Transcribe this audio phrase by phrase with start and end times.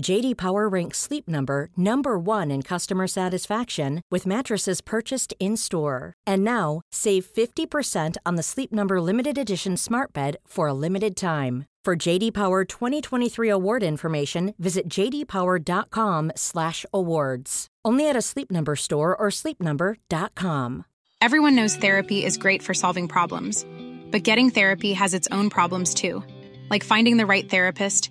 [0.00, 6.14] JD Power ranks Sleep Number number 1 in customer satisfaction with mattresses purchased in-store.
[6.26, 11.16] And now, save 50% on the Sleep Number limited edition Smart Bed for a limited
[11.16, 11.64] time.
[11.84, 17.66] For JD Power 2023 award information, visit jdpower.com/awards.
[17.84, 20.84] Only at a Sleep Number store or sleepnumber.com.
[21.20, 23.64] Everyone knows therapy is great for solving problems,
[24.10, 26.24] but getting therapy has its own problems too,
[26.70, 28.10] like finding the right therapist,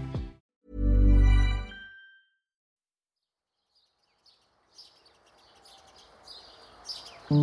[7.33, 7.39] Was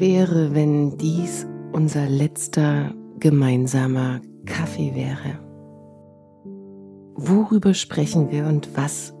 [0.00, 5.38] wäre, wenn dies unser letzter gemeinsamer Kaffee wäre?
[7.14, 9.15] Worüber sprechen wir und was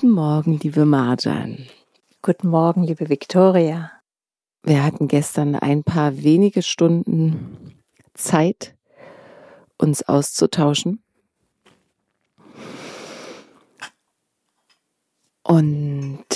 [0.00, 1.66] Guten Morgen, liebe Marjan.
[2.22, 3.90] Guten Morgen, liebe Viktoria.
[4.62, 7.74] Wir hatten gestern ein paar wenige Stunden
[8.14, 8.76] Zeit,
[9.76, 11.02] uns auszutauschen.
[15.42, 16.26] Und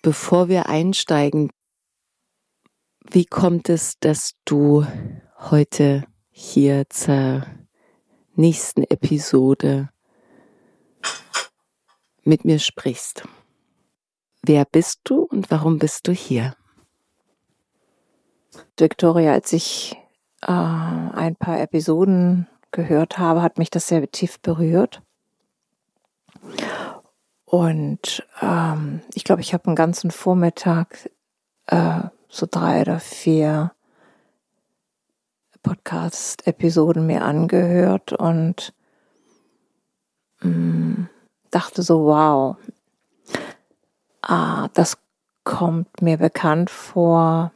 [0.00, 1.50] bevor wir einsteigen,
[3.10, 4.86] wie kommt es, dass du
[5.50, 7.44] heute hier zur
[8.36, 9.88] nächsten Episode
[12.26, 13.24] mit mir sprichst?
[14.42, 16.54] Wer bist du und warum bist du hier?
[18.78, 19.96] Victoria, als ich
[20.42, 25.02] äh, ein paar Episoden gehört habe, hat mich das sehr tief berührt.
[27.44, 31.10] Und ähm, ich glaube, ich habe einen ganzen Vormittag
[31.66, 33.72] äh, so drei oder vier
[35.62, 38.72] Podcast-Episoden mir angehört und
[40.40, 41.08] mh, mm,
[41.50, 42.56] dachte so, wow,
[44.22, 44.98] ah, das
[45.44, 47.52] kommt mir bekannt vor.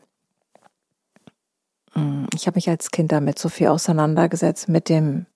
[1.93, 5.27] Hm, ich habe mich als Kind damit so viel auseinandergesetzt mit dem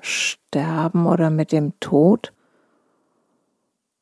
[0.00, 2.32] Sterben oder mit dem Tod.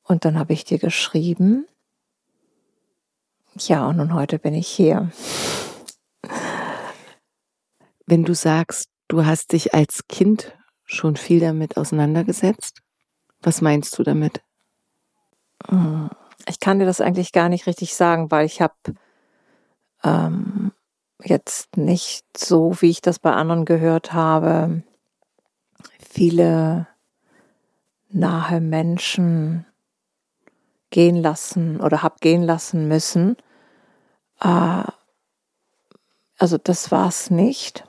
[0.03, 1.67] Und dann habe ich dir geschrieben.
[3.59, 5.11] Ja, und nun heute bin ich hier.
[8.07, 10.56] Wenn du sagst, du hast dich als Kind
[10.87, 12.83] schon viel damit auseinandergesetzt,
[13.43, 14.41] was meinst du damit?
[15.69, 16.11] Hm,
[16.49, 18.75] ich kann dir das eigentlich gar nicht richtig sagen, weil ich habe
[20.05, 20.73] ähm,
[21.23, 24.83] jetzt nicht so, wie ich das bei anderen gehört habe,
[25.99, 26.87] viele
[28.09, 29.67] nahe Menschen
[30.91, 33.37] gehen lassen oder hab gehen lassen müssen.
[34.41, 34.85] Äh,
[36.39, 37.86] also das war es nicht.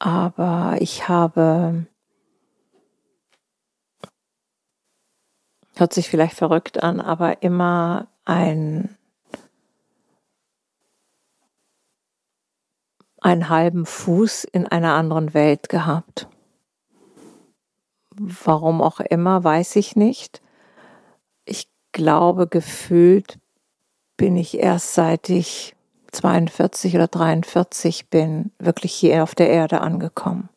[0.00, 1.86] Aber ich habe,
[5.76, 8.96] hört sich vielleicht verrückt an, aber immer ein,
[13.20, 16.26] einen halben Fuß in einer anderen Welt gehabt.
[18.16, 20.40] Warum auch immer, weiß ich nicht.
[21.44, 23.38] Ich glaube, gefühlt
[24.16, 25.76] bin ich erst seit ich
[26.10, 30.48] 42 oder 43 bin, wirklich hier auf der Erde angekommen.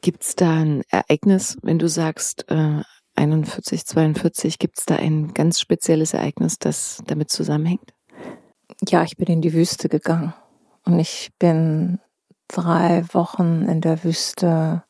[0.00, 2.82] Gibt es da ein Ereignis, wenn du sagst äh,
[3.16, 7.92] 41, 42, gibt es da ein ganz spezielles Ereignis, das damit zusammenhängt?
[8.86, 10.34] Ja, ich bin in die Wüste gegangen
[10.84, 11.98] und ich bin
[12.46, 14.84] drei Wochen in der Wüste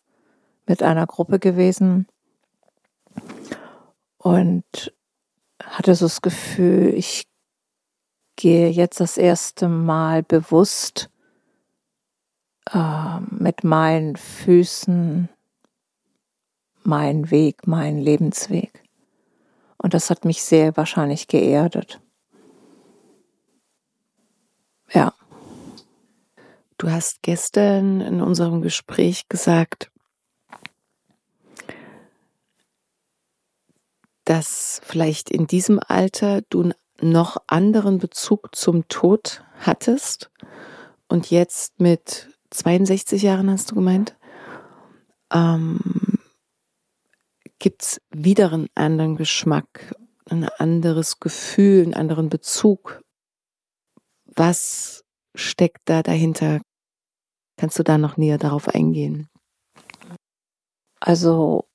[0.66, 2.06] mit einer Gruppe gewesen
[4.18, 4.92] und
[5.62, 7.27] hatte so das Gefühl, ich
[8.38, 11.10] gehe jetzt das erste Mal bewusst
[12.72, 15.28] äh, mit meinen Füßen
[16.84, 18.84] meinen Weg, meinen Lebensweg.
[19.76, 22.00] Und das hat mich sehr wahrscheinlich geerdet.
[24.92, 25.12] Ja.
[26.78, 29.90] Du hast gestern in unserem Gespräch gesagt,
[34.24, 36.70] dass vielleicht in diesem Alter du
[37.00, 40.30] noch anderen Bezug zum Tod hattest
[41.08, 44.16] und jetzt mit 62 Jahren hast du gemeint,
[45.32, 46.18] ähm,
[47.58, 49.94] gibt es wieder einen anderen Geschmack,
[50.26, 53.02] ein anderes Gefühl, einen anderen Bezug.
[54.24, 55.04] Was
[55.34, 56.60] steckt da dahinter?
[57.56, 59.28] Kannst du da noch näher darauf eingehen?
[61.00, 61.67] Also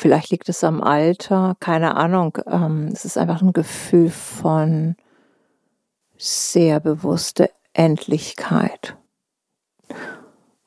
[0.00, 2.38] Vielleicht liegt es am Alter, keine Ahnung.
[2.46, 4.96] Ähm, es ist einfach ein Gefühl von
[6.16, 8.96] sehr bewusster Endlichkeit.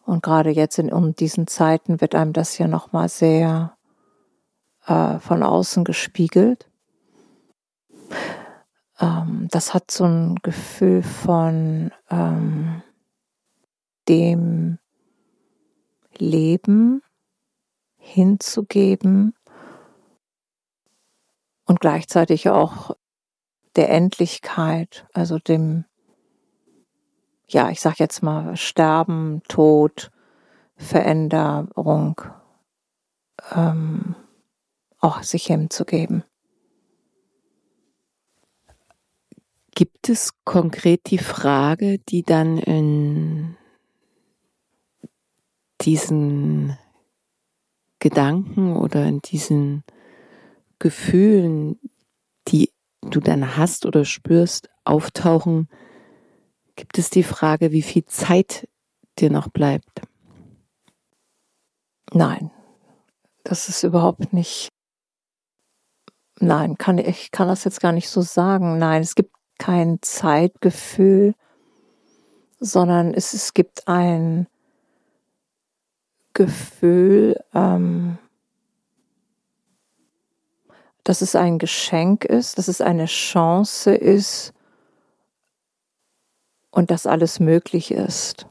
[0.06, 3.76] Und gerade jetzt in um diesen Zeiten wird einem das ja nochmal sehr
[4.86, 6.70] äh, von außen gespiegelt.
[9.00, 12.84] Ähm, das hat so ein Gefühl von ähm,
[14.08, 14.78] dem
[16.20, 17.02] Leben,
[18.04, 19.34] hinzugeben
[21.66, 22.96] und gleichzeitig auch
[23.78, 25.86] der Endlichkeit, also dem,
[27.48, 30.12] ja, ich sag jetzt mal Sterben, Tod,
[30.76, 32.22] Veränderung,
[33.52, 34.16] ähm,
[35.00, 36.24] auch sich hinzugeben.
[39.76, 43.58] Gibt es konkret die Frage, die dann in
[45.82, 46.78] diesen
[48.04, 49.86] Gedanken oder in diesen
[50.78, 51.80] Gefühlen,
[52.50, 52.70] die
[53.02, 55.70] du dann hast oder spürst, auftauchen,
[56.76, 58.68] gibt es die Frage, wie viel Zeit
[59.20, 60.02] dir noch bleibt?
[62.12, 62.52] Nein,
[63.46, 64.68] das ist überhaupt nicht.
[66.42, 68.80] Nein, kann ich kann das jetzt gar nicht so sagen.
[68.80, 71.36] Nein, es gibt kein Zeitgefühl,
[72.60, 74.48] sondern es, es gibt ein
[76.34, 78.18] Gefühl, ähm,
[81.04, 84.54] dass es ein Geschenk ist, dass es eine Chance ist
[86.72, 88.48] und dass alles möglich ist.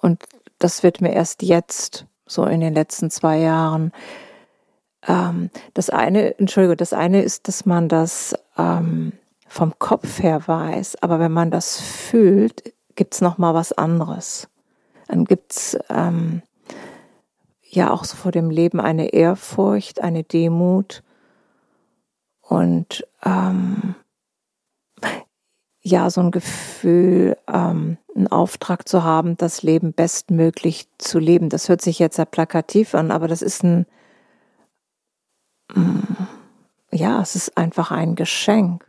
[0.00, 0.24] Und
[0.58, 3.92] das wird mir erst jetzt, so in den letzten zwei Jahren,
[5.06, 9.12] ähm, das eine, Entschuldigung, das eine ist, dass man das ähm,
[9.48, 14.48] vom Kopf her weiß, aber wenn man das fühlt, gibt es noch mal was anderes.
[15.08, 16.42] Dann gibt's ähm,
[17.70, 21.02] ja auch so vor dem Leben eine Ehrfurcht, eine Demut
[22.40, 23.94] und ähm,
[25.82, 31.48] ja, so ein Gefühl, ähm, einen Auftrag zu haben, das Leben bestmöglich zu leben.
[31.48, 33.86] Das hört sich jetzt sehr plakativ an, aber das ist ein,
[35.74, 36.00] mm,
[36.92, 38.86] ja, es ist einfach ein Geschenk,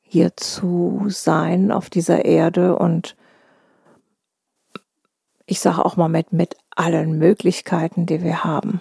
[0.00, 3.16] hier zu sein auf dieser Erde und
[5.50, 8.80] ich sage auch mal mit, mit allen Möglichkeiten, die wir haben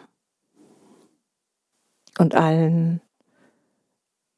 [2.19, 3.01] und allen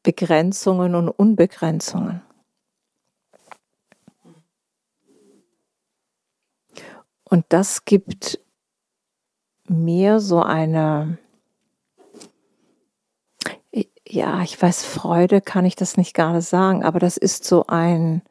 [0.02, 2.22] Begrenzungen und Unbegrenzungen.
[7.26, 8.40] Und das gibt
[9.68, 11.18] mir so eine,
[14.08, 18.22] ja, ich weiß, Freude kann ich das nicht gerade sagen, aber das ist so ein,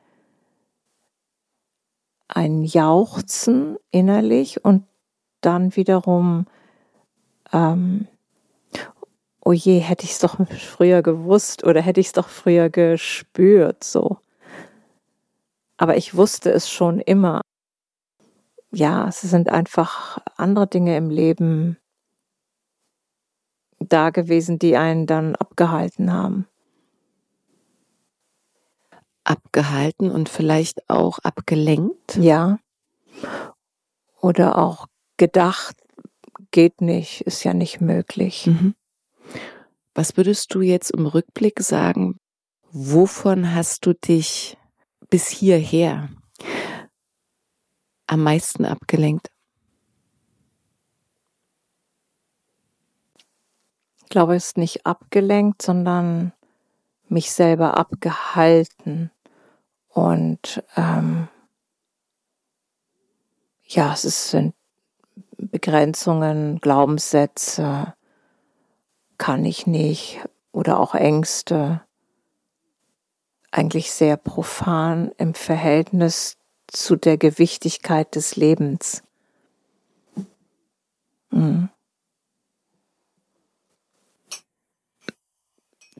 [2.36, 4.84] ein Jauchzen innerlich und
[5.40, 6.46] dann wiederum,
[7.52, 8.06] ähm,
[9.44, 13.84] oh je, hätte ich es doch früher gewusst oder hätte ich es doch früher gespürt,
[13.84, 14.18] so.
[15.76, 17.40] Aber ich wusste es schon immer.
[18.72, 21.78] Ja, es sind einfach andere Dinge im Leben
[23.80, 26.46] da gewesen, die einen dann abgehalten haben.
[29.24, 32.16] Abgehalten und vielleicht auch abgelenkt?
[32.16, 32.58] Ja.
[34.20, 34.86] Oder auch
[35.16, 35.76] gedacht,
[36.50, 38.46] geht nicht, ist ja nicht möglich.
[38.46, 38.74] Mhm.
[39.94, 42.18] Was würdest du jetzt im Rückblick sagen,
[42.70, 44.56] wovon hast du dich
[45.08, 46.08] bis hierher
[48.06, 49.28] am meisten abgelenkt?
[54.02, 56.32] Ich glaube, es ist nicht abgelenkt, sondern
[57.10, 59.10] mich selber abgehalten.
[59.88, 61.28] Und ähm,
[63.64, 64.54] ja, es sind
[65.36, 67.94] Begrenzungen, Glaubenssätze,
[69.18, 70.20] kann ich nicht
[70.52, 71.82] oder auch Ängste
[73.50, 76.36] eigentlich sehr profan im Verhältnis
[76.68, 79.02] zu der Gewichtigkeit des Lebens.
[81.30, 81.68] Mhm.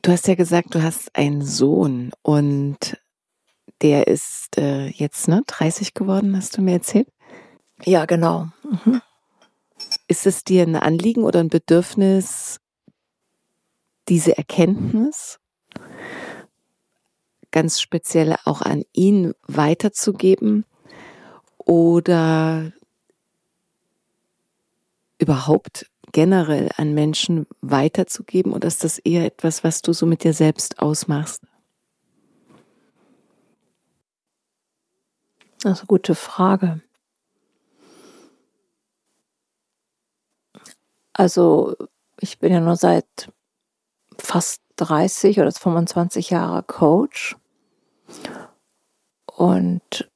[0.01, 2.97] Du hast ja gesagt, du hast einen Sohn und
[3.81, 7.07] der ist äh, jetzt ne 30 geworden, hast du mir erzählt?
[7.83, 8.47] Ja, genau.
[8.63, 9.01] Mhm.
[10.07, 12.59] Ist es dir ein Anliegen oder ein Bedürfnis,
[14.07, 15.39] diese Erkenntnis
[17.51, 20.65] ganz speziell auch an ihn weiterzugeben
[21.57, 22.71] oder
[25.19, 30.33] überhaupt generell an Menschen weiterzugeben oder ist das eher etwas, was du so mit dir
[30.33, 31.43] selbst ausmachst?
[35.61, 36.81] Das ist eine gute Frage.
[41.13, 41.75] Also
[42.19, 43.31] ich bin ja nur seit
[44.17, 47.35] fast 30 oder 25 Jahre Coach.
[49.25, 50.09] Und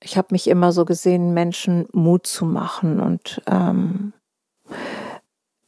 [0.00, 4.12] ich habe mich immer so gesehen, Menschen Mut zu machen und ähm,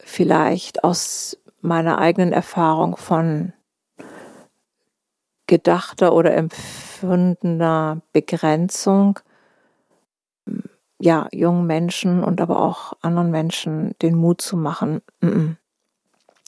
[0.05, 3.53] vielleicht aus meiner eigenen Erfahrung von
[5.47, 9.19] gedachter oder empfundener Begrenzung
[10.99, 15.01] ja jungen Menschen und aber auch anderen Menschen den Mut zu machen.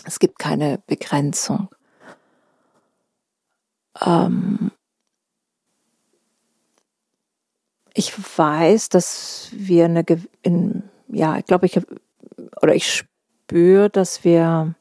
[0.06, 1.70] Es gibt keine Begrenzung.
[4.00, 4.72] Ähm
[7.94, 10.06] ich weiß, dass wir eine,
[10.44, 11.82] in, ja, ich glaube, ich
[12.62, 13.04] oder ich
[13.48, 14.76] spüre, dass wir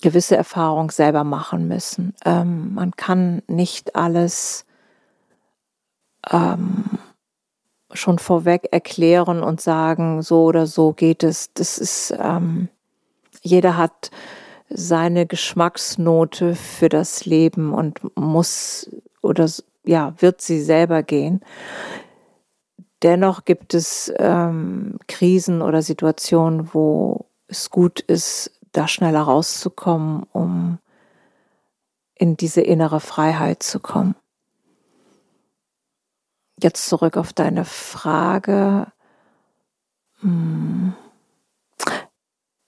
[0.00, 2.14] gewisse Erfahrungen selber machen müssen.
[2.24, 4.64] Ähm, man kann nicht alles
[6.30, 6.84] ähm,
[7.92, 11.52] schon vorweg erklären und sagen, so oder so geht es.
[11.54, 12.68] Das ist, ähm,
[13.40, 14.12] jeder hat
[14.68, 18.88] seine Geschmacksnote für das Leben und muss
[19.22, 19.50] oder
[19.84, 21.40] ja, wird sie selber gehen.
[23.02, 30.78] Dennoch gibt es ähm, Krisen oder Situationen, wo es gut ist, da schneller rauszukommen, um
[32.14, 34.14] in diese innere Freiheit zu kommen.
[36.62, 38.86] Jetzt zurück auf deine Frage.
[40.20, 40.94] Hm.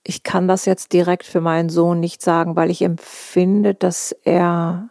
[0.03, 4.91] Ich kann das jetzt direkt für meinen Sohn nicht sagen, weil ich empfinde, dass er,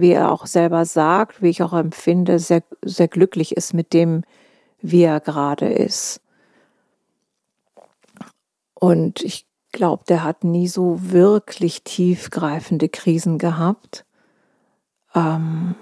[0.00, 4.22] wie er auch selber sagt, wie ich auch empfinde, sehr, sehr glücklich ist mit dem,
[4.80, 6.20] wie er gerade ist.
[8.74, 14.04] Und ich glaube, der hat nie so wirklich tiefgreifende Krisen gehabt.
[15.14, 15.74] Ähm,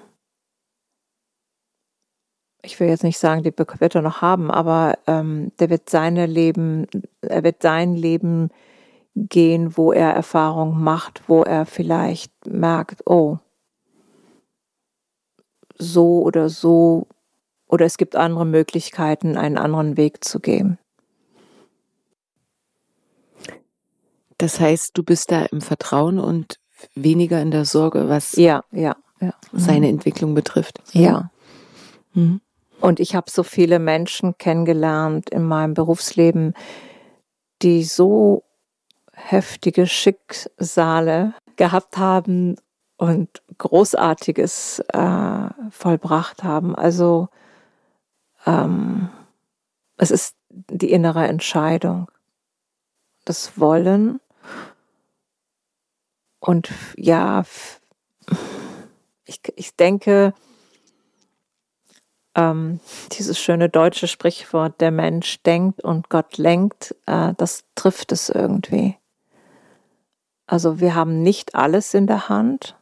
[2.63, 6.27] ich will jetzt nicht sagen, die wird er noch haben, aber ähm, der wird seine
[6.27, 6.87] Leben,
[7.23, 8.51] er wird sein Leben
[9.15, 13.39] gehen, wo er Erfahrung macht, wo er vielleicht merkt, oh,
[15.79, 17.07] so oder so,
[17.69, 20.79] oder es gibt andere Möglichkeiten, einen anderen Weg zu gehen.
[24.39, 26.59] Das heißt, du bist da im Vertrauen und
[26.95, 29.35] weniger in der Sorge, was ja, ja, ja.
[29.53, 29.95] seine mhm.
[29.95, 30.81] Entwicklung betrifft.
[30.93, 31.31] Ja.
[32.15, 32.41] Mhm.
[32.81, 36.55] Und ich habe so viele Menschen kennengelernt in meinem Berufsleben,
[37.63, 38.45] die so
[39.13, 42.57] heftige Schicksale gehabt haben
[42.97, 46.75] und Großartiges äh, vollbracht haben.
[46.75, 47.29] Also
[48.47, 49.09] ähm,
[49.97, 52.11] es ist die innere Entscheidung,
[53.25, 54.21] das Wollen
[56.41, 57.45] und ja,
[59.25, 60.33] ich, ich denke,
[62.35, 62.81] ähm,
[63.13, 68.97] dieses schöne deutsche Sprichwort, der Mensch denkt und Gott lenkt, äh, das trifft es irgendwie.
[70.47, 72.78] Also wir haben nicht alles in der Hand,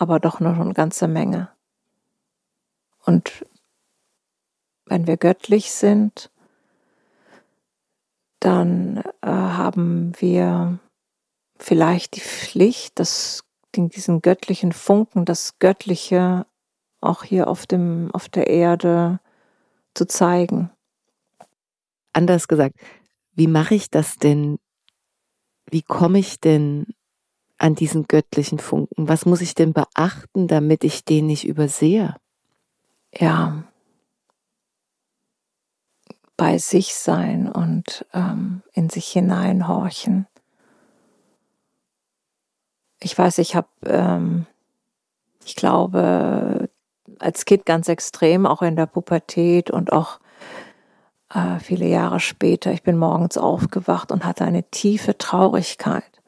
[0.00, 1.50] aber doch noch eine ganze Menge.
[3.04, 3.44] Und
[4.86, 6.30] wenn wir göttlich sind,
[8.40, 10.78] dann äh, haben wir
[11.58, 13.44] vielleicht die Pflicht, das,
[13.76, 16.46] diesen göttlichen Funken, das Göttliche
[17.02, 19.20] auch hier auf, dem, auf der Erde
[19.92, 20.70] zu zeigen.
[22.14, 22.76] Anders gesagt,
[23.32, 24.58] wie mache ich das denn?
[25.70, 26.86] Wie komme ich denn
[27.60, 29.08] an diesen göttlichen Funken?
[29.08, 32.16] Was muss ich denn beachten, damit ich den nicht übersehe?
[33.14, 33.64] Ja,
[36.36, 40.26] bei sich sein und ähm, in sich hineinhorchen.
[43.02, 44.46] Ich weiß, ich habe, ähm,
[45.44, 46.70] ich glaube,
[47.18, 50.18] als Kind ganz extrem, auch in der Pubertät und auch
[51.34, 52.72] äh, viele Jahre später.
[52.72, 56.19] Ich bin morgens aufgewacht und hatte eine tiefe Traurigkeit.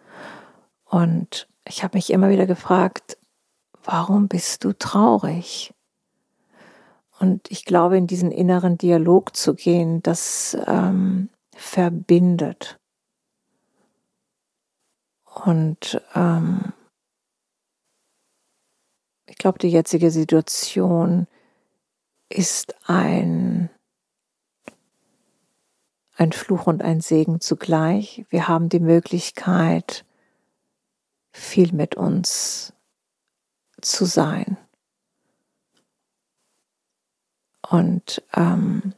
[0.93, 3.17] Und ich habe mich immer wieder gefragt,
[3.83, 5.73] warum bist du traurig?
[7.19, 12.79] Und ich glaube, in diesen inneren Dialog zu gehen, das ähm, verbindet.
[15.47, 16.75] Und ähm,
[19.25, 21.27] ich glaube, die jetzige Situation
[22.29, 23.71] ist ein,
[26.17, 28.27] ein Fluch und ein Segen zugleich.
[28.29, 30.05] Wir haben die Möglichkeit,
[31.33, 32.73] viel mit uns
[33.81, 34.57] zu sein.
[37.69, 38.95] Und ähm,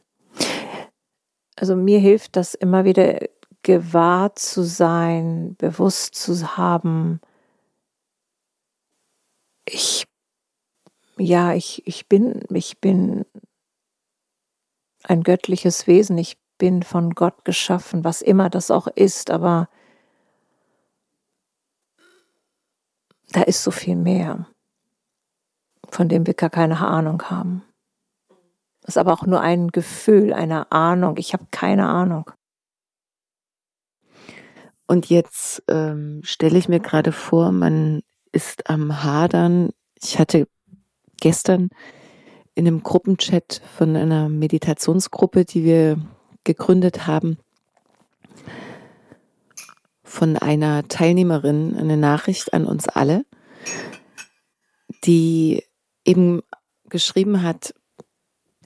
[1.55, 3.19] also mir hilft das immer wieder
[3.63, 7.19] gewahr zu sein, bewusst zu haben,
[9.67, 10.05] ich,
[11.17, 13.25] ja, ich, ich bin, ich bin
[15.03, 19.69] ein göttliches Wesen, ich bin von Gott geschaffen, was immer das auch ist, aber
[23.31, 24.47] da ist so viel mehr,
[25.89, 27.63] von dem wir gar keine Ahnung haben.
[28.81, 31.17] Das ist aber auch nur ein Gefühl, eine Ahnung.
[31.17, 32.29] Ich habe keine Ahnung.
[34.87, 39.71] Und jetzt ähm, stelle ich mir gerade vor, man ist am Hadern.
[40.01, 40.47] Ich hatte
[41.19, 41.69] gestern
[42.53, 45.97] in einem Gruppenchat von einer Meditationsgruppe, die wir
[46.43, 47.37] gegründet haben,
[50.15, 53.25] von einer Teilnehmerin eine Nachricht an uns alle,
[55.03, 55.63] die
[56.05, 56.41] eben
[56.89, 57.75] geschrieben hat,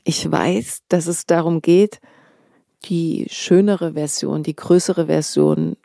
[0.04, 2.00] ich weiß, dass es darum geht,
[2.86, 5.76] die schönere Version, die größere Version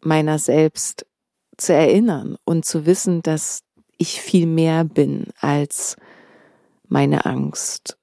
[0.00, 1.06] meiner selbst
[1.58, 3.62] zu erinnern und zu wissen, dass
[3.98, 5.96] ich viel mehr bin als
[6.88, 7.98] meine Angst,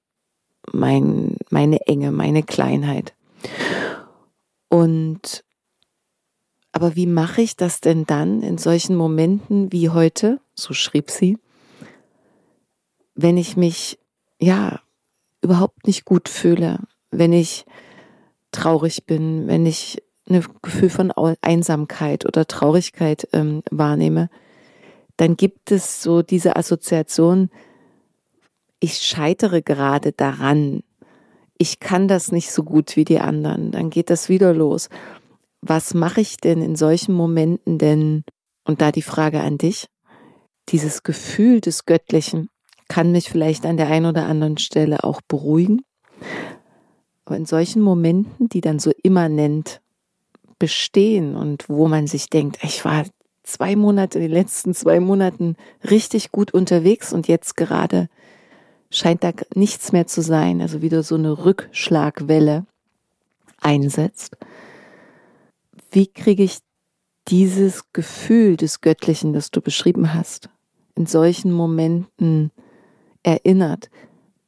[0.72, 3.14] mein, meine Enge, meine Kleinheit.
[4.68, 5.44] Und
[6.78, 11.36] aber wie mache ich das denn dann in solchen Momenten wie heute, so schrieb sie,
[13.16, 13.98] wenn ich mich
[14.38, 14.78] ja
[15.42, 16.78] überhaupt nicht gut fühle,
[17.10, 17.64] wenn ich
[18.52, 21.10] traurig bin, wenn ich ein Gefühl von
[21.40, 24.30] Einsamkeit oder Traurigkeit ähm, wahrnehme,
[25.16, 27.50] dann gibt es so diese Assoziation,
[28.78, 30.84] ich scheitere gerade daran,
[31.58, 34.88] ich kann das nicht so gut wie die anderen, dann geht das wieder los.
[35.60, 38.24] Was mache ich denn in solchen Momenten denn?
[38.64, 39.88] Und da die Frage an dich,
[40.68, 42.48] dieses Gefühl des Göttlichen,
[42.88, 45.82] kann mich vielleicht an der einen oder anderen Stelle auch beruhigen.
[47.24, 49.80] Aber in solchen Momenten, die dann so immanent
[50.58, 53.04] bestehen und wo man sich denkt, ich war
[53.42, 55.56] zwei Monate, die letzten zwei Monaten
[55.88, 58.08] richtig gut unterwegs und jetzt gerade
[58.90, 62.66] scheint da nichts mehr zu sein, also wieder so eine Rückschlagwelle
[63.60, 64.36] einsetzt.
[65.90, 66.58] Wie kriege ich
[67.28, 70.48] dieses Gefühl des Göttlichen, das du beschrieben hast,
[70.94, 72.50] in solchen Momenten
[73.22, 73.90] erinnert.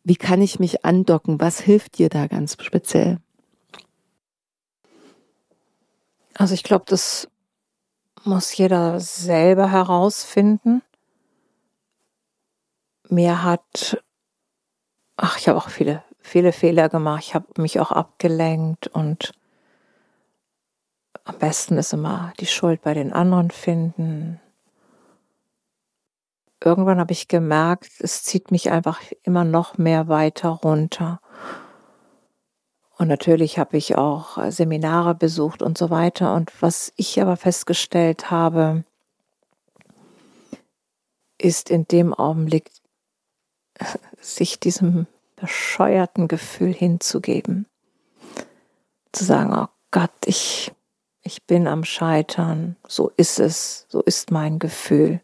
[0.03, 1.41] Wie kann ich mich andocken?
[1.41, 3.19] Was hilft dir da ganz speziell?
[6.35, 7.29] Also ich glaube, das
[8.25, 10.83] muss jeder selber herausfinden.
[13.09, 14.03] Mir hat,
[15.17, 17.25] ach, ich habe auch viele, viele Fehler gemacht.
[17.25, 19.33] Ich habe mich auch abgelenkt und
[21.31, 24.41] am besten ist immer die Schuld bei den anderen finden
[26.65, 31.21] irgendwann habe ich gemerkt, es zieht mich einfach immer noch mehr weiter runter.
[32.99, 36.35] Und natürlich habe ich auch äh, Seminare besucht und so weiter.
[36.35, 38.85] Und was ich aber festgestellt habe,
[41.39, 42.71] ist in dem Augenblick,
[44.21, 47.67] sich diesem bescheuerten Gefühl hinzugeben.
[49.13, 50.71] Zu sagen, oh Gott, ich,
[51.23, 55.21] ich bin am Scheitern, so ist es, so ist mein Gefühl.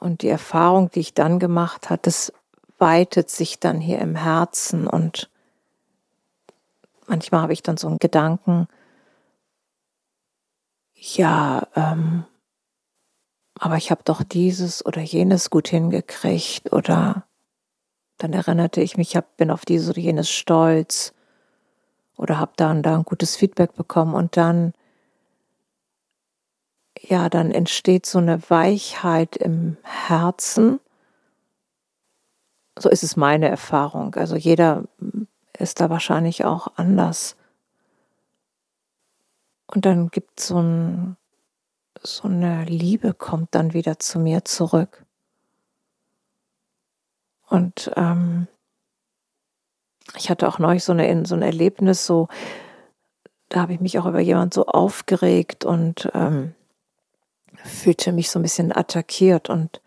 [0.00, 2.32] und die Erfahrung, die ich dann gemacht habe, das
[2.78, 4.86] weitet sich dann hier im Herzen.
[4.86, 5.28] Und
[7.08, 8.68] manchmal habe ich dann so einen Gedanken,
[10.94, 12.24] ja, ähm,
[13.58, 16.72] aber ich habe doch dieses oder jenes gut hingekriegt.
[16.72, 17.24] Oder
[18.18, 21.12] dann erinnerte ich mich, ich bin auf dieses oder jenes stolz
[22.18, 24.74] oder habe da und da ein gutes Feedback bekommen und dann
[27.00, 30.80] ja, dann entsteht so eine Weichheit im Herzen.
[32.78, 34.14] So ist es meine Erfahrung.
[34.16, 34.84] Also jeder
[35.56, 37.36] ist da wahrscheinlich auch anders.
[39.66, 41.16] Und dann gibt so ein,
[42.02, 45.04] so eine Liebe kommt dann wieder zu mir zurück.
[47.48, 48.48] Und ähm,
[50.16, 52.28] ich hatte auch neulich so, eine, so ein Erlebnis, so,
[53.48, 56.54] da habe ich mich auch über jemand so aufgeregt und ähm,
[57.64, 59.48] fühlte mich so ein bisschen attackiert.
[59.48, 59.80] Und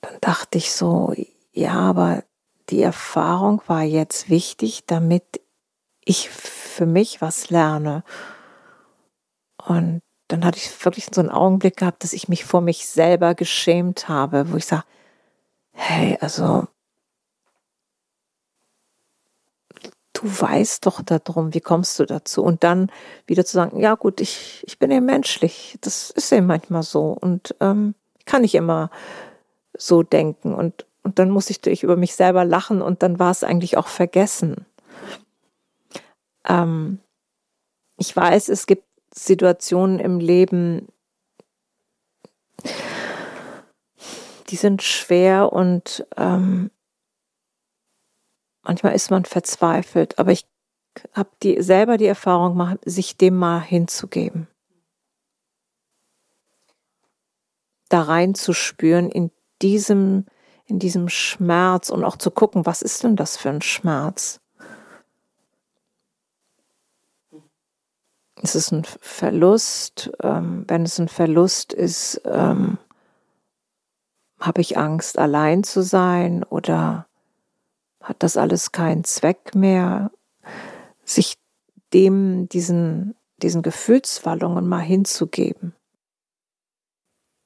[0.00, 1.14] dann dachte ich so,
[1.52, 2.24] ja, aber
[2.70, 5.40] die Erfahrung war jetzt wichtig, damit
[6.04, 8.04] ich für mich was lerne.
[9.66, 13.34] Und dann hatte ich wirklich so einen Augenblick gehabt, dass ich mich vor mich selber
[13.34, 14.84] geschämt habe, wo ich sage,
[15.72, 16.66] hey, also
[20.14, 22.42] du weißt doch darum, wie kommst du dazu?
[22.42, 22.90] Und dann
[23.26, 27.16] wieder zu sagen, ja gut, ich, ich bin eben menschlich, das ist eben manchmal so
[27.20, 28.90] und ähm, ich kann nicht immer
[29.76, 33.32] so denken und, und dann muss ich durch über mich selber lachen und dann war
[33.32, 34.64] es eigentlich auch vergessen.
[36.48, 37.00] Ähm,
[37.96, 40.88] ich weiß, es gibt Situationen im Leben,
[44.48, 46.70] die sind schwer und ähm,
[48.64, 50.46] manchmal ist man verzweifelt, aber ich
[51.12, 54.48] habe die, selber die Erfahrung gemacht, sich dem mal hinzugeben.
[57.88, 59.30] Da reinzuspüren in
[59.62, 60.26] diesem,
[60.66, 64.40] in diesem Schmerz und auch zu gucken, was ist denn das für ein Schmerz?
[68.42, 70.10] Ist es ein Verlust?
[70.22, 72.78] Ähm, wenn es ein Verlust ist, ähm,
[74.38, 77.06] habe ich Angst, allein zu sein oder
[78.04, 80.12] hat das alles keinen Zweck mehr,
[81.04, 81.38] sich
[81.92, 85.74] dem, diesen, diesen Gefühlswallungen mal hinzugeben.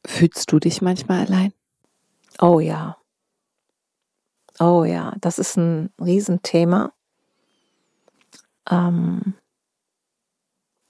[0.05, 1.53] Fühlst du dich manchmal allein?
[2.41, 2.97] Oh ja.
[4.59, 6.93] Oh ja, das ist ein Riesenthema.
[8.69, 9.35] Ähm,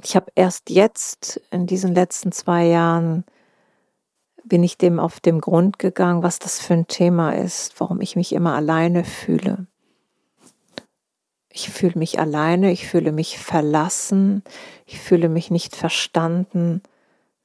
[0.03, 3.25] ich habe erst jetzt in diesen letzten zwei Jahren
[4.49, 8.17] bin ich dem auf den Grund gegangen, was das für ein Thema ist, warum ich
[8.17, 9.67] mich immer alleine fühle.
[11.51, 14.43] Ich fühle mich alleine, ich fühle mich verlassen,
[14.87, 16.83] ich fühle mich nicht verstanden.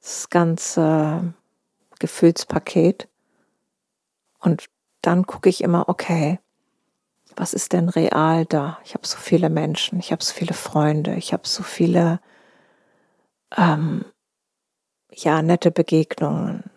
[0.00, 1.34] Das ganze
[1.98, 3.08] Gefühlspaket.
[4.38, 4.66] Und
[5.00, 6.38] dann gucke ich immer, okay,
[7.36, 8.78] was ist denn real da?
[8.84, 12.20] Ich habe so viele Menschen, ich habe so viele Freunde, ich habe so viele
[13.56, 14.04] ähm,
[15.10, 16.70] ja nette Begegnungen,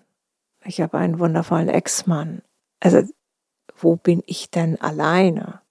[0.67, 2.41] ich habe einen wundervollen Ex-Mann.
[2.79, 3.03] Also,
[3.75, 5.61] wo bin ich denn alleine?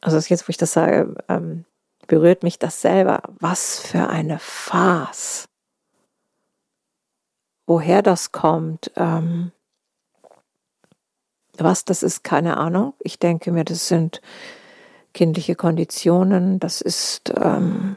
[0.00, 1.64] Also jetzt, wo ich das sage, ähm,
[2.06, 3.22] berührt mich das selber.
[3.40, 5.46] Was für eine Farce.
[7.66, 9.50] Woher das kommt, ähm,
[11.56, 12.92] was das ist, keine Ahnung.
[12.98, 14.20] Ich denke mir, das sind
[15.14, 17.96] kindliche Konditionen, das ist ähm,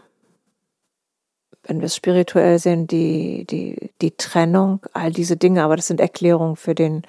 [1.68, 6.00] wenn wir es spirituell sehen, die, die, die Trennung, all diese Dinge, aber das sind
[6.00, 7.04] Erklärungen für den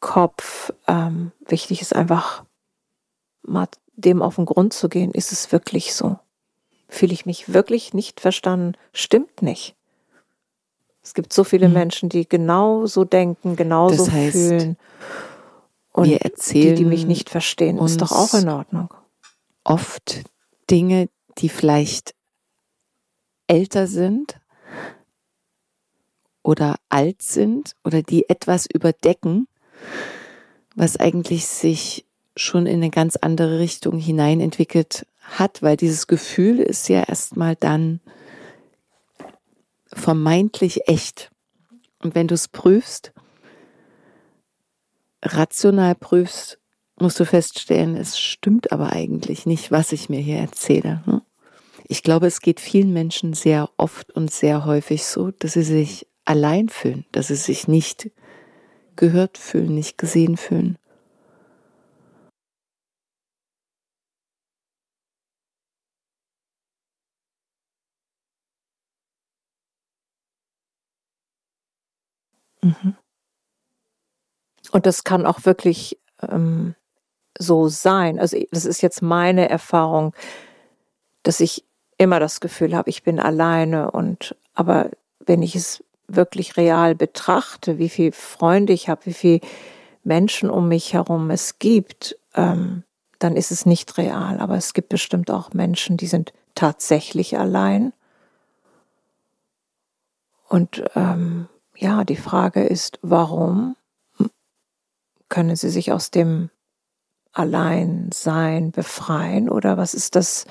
[0.00, 0.72] Kopf.
[0.88, 2.44] Ähm, wichtig ist einfach,
[3.42, 5.12] mal dem auf den Grund zu gehen.
[5.12, 6.18] Ist es wirklich so?
[6.88, 8.76] Fühle ich mich wirklich nicht verstanden?
[8.92, 9.74] Stimmt nicht.
[11.02, 11.74] Es gibt so viele mhm.
[11.74, 14.76] Menschen, die genau so denken, genauso das heißt, fühlen.
[15.92, 18.92] Und wir erzählen die, die mich nicht verstehen, ist doch auch in Ordnung.
[19.64, 20.24] Oft
[20.68, 21.08] Dinge,
[21.38, 22.15] die vielleicht
[23.46, 24.40] älter sind
[26.42, 29.48] oder alt sind oder die etwas überdecken,
[30.74, 32.04] was eigentlich sich
[32.36, 37.56] schon in eine ganz andere Richtung hinein entwickelt hat, weil dieses Gefühl ist ja erstmal
[37.56, 38.00] dann
[39.92, 41.30] vermeintlich echt.
[42.00, 43.12] Und wenn du es prüfst,
[45.22, 46.58] rational prüfst,
[46.98, 51.02] musst du feststellen, es stimmt aber eigentlich nicht, was ich mir hier erzähle.
[51.88, 56.06] Ich glaube, es geht vielen Menschen sehr oft und sehr häufig so, dass sie sich
[56.24, 58.10] allein fühlen, dass sie sich nicht
[58.96, 60.78] gehört fühlen, nicht gesehen fühlen.
[72.62, 72.96] Mhm.
[74.72, 76.74] Und das kann auch wirklich ähm,
[77.38, 78.18] so sein.
[78.18, 80.14] Also das ist jetzt meine Erfahrung,
[81.22, 81.64] dass ich
[81.98, 84.90] immer das Gefühl habe, ich bin alleine und aber
[85.24, 89.40] wenn ich es wirklich real betrachte, wie viele Freunde ich habe, wie viele
[90.04, 92.84] Menschen um mich herum es gibt, ähm,
[93.18, 94.38] dann ist es nicht real.
[94.38, 97.92] Aber es gibt bestimmt auch Menschen, die sind tatsächlich allein.
[100.48, 103.76] Und ähm, ja, die Frage ist, warum
[105.28, 106.50] können sie sich aus dem
[107.32, 110.46] Alleinsein befreien oder was ist das,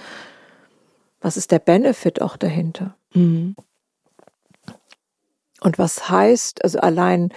[1.26, 2.96] was ist der Benefit auch dahinter?
[3.16, 3.56] Mhm.
[5.60, 7.34] Und was heißt, also allein,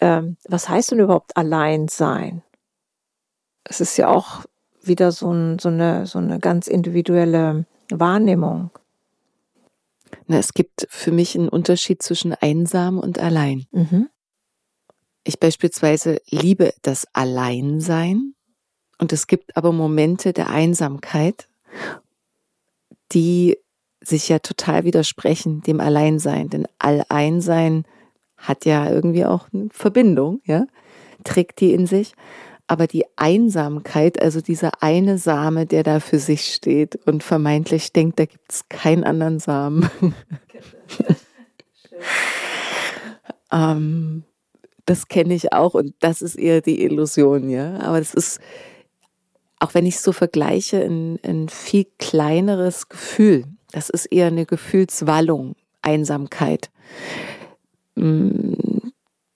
[0.00, 2.42] ähm, was heißt denn überhaupt allein sein?
[3.62, 4.44] Es ist ja auch
[4.82, 8.70] wieder so, ein, so, eine, so eine ganz individuelle Wahrnehmung.
[10.26, 13.64] Na, es gibt für mich einen Unterschied zwischen einsam und allein.
[13.70, 14.08] Mhm.
[15.22, 18.34] Ich beispielsweise liebe das Alleinsein
[18.98, 21.46] und es gibt aber Momente der Einsamkeit,
[23.12, 23.56] die
[24.02, 26.48] sich ja total widersprechen dem Alleinsein.
[26.48, 27.84] Denn Alleinsein
[28.36, 30.66] hat ja irgendwie auch eine Verbindung, ja,
[31.24, 32.14] trägt die in sich.
[32.66, 38.20] Aber die Einsamkeit, also dieser eine Same, der da für sich steht und vermeintlich denkt,
[38.20, 39.90] da gibt es keinen anderen Samen.
[43.52, 44.22] ähm,
[44.86, 47.80] das kenne ich auch und das ist eher die Illusion, ja.
[47.80, 48.40] Aber das ist,
[49.60, 53.44] auch wenn ich es so vergleiche, ein, ein viel kleineres Gefühl.
[53.70, 56.70] Das ist eher eine Gefühlswallung, Einsamkeit.
[57.94, 58.54] Mm,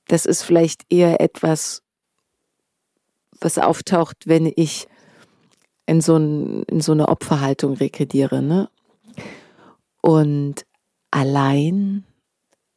[0.09, 1.83] das ist vielleicht eher etwas,
[3.41, 4.89] was auftaucht, wenn ich
[5.87, 8.43] in so, ein, in so eine Opferhaltung rekrediere.
[8.43, 8.71] Ne?
[10.01, 10.65] Und
[11.11, 12.05] allein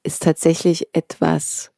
[0.04, 1.72] ist tatsächlich etwas,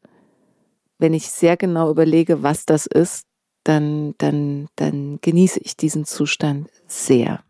[0.97, 3.28] wenn ich sehr genau überlege, was das ist,
[3.63, 7.43] dann, dann, dann genieße ich diesen Zustand sehr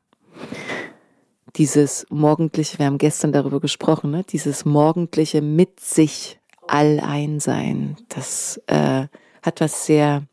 [1.55, 4.23] dieses morgendliche, wir haben gestern darüber gesprochen, ne?
[4.23, 9.07] dieses morgendliche mit sich allein sein, das äh,
[9.41, 10.23] hat was sehr,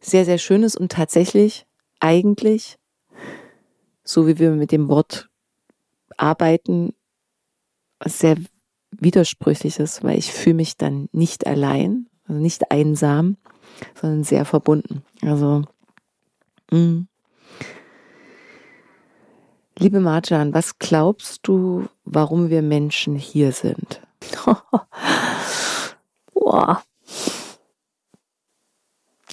[0.00, 1.66] sehr, sehr Schönes und tatsächlich
[2.00, 2.78] eigentlich,
[4.04, 5.30] so wie wir mit dem Wort
[6.16, 6.94] arbeiten,
[7.98, 8.36] was sehr
[8.90, 13.38] widersprüchliches, weil ich fühle mich dann nicht allein, also nicht einsam,
[13.94, 15.04] sondern sehr verbunden.
[15.22, 15.64] Also
[16.70, 16.78] mh.
[16.78, 17.08] Mm.
[19.78, 24.00] Liebe Marjan, was glaubst du, warum wir Menschen hier sind?
[26.34, 26.82] Boah.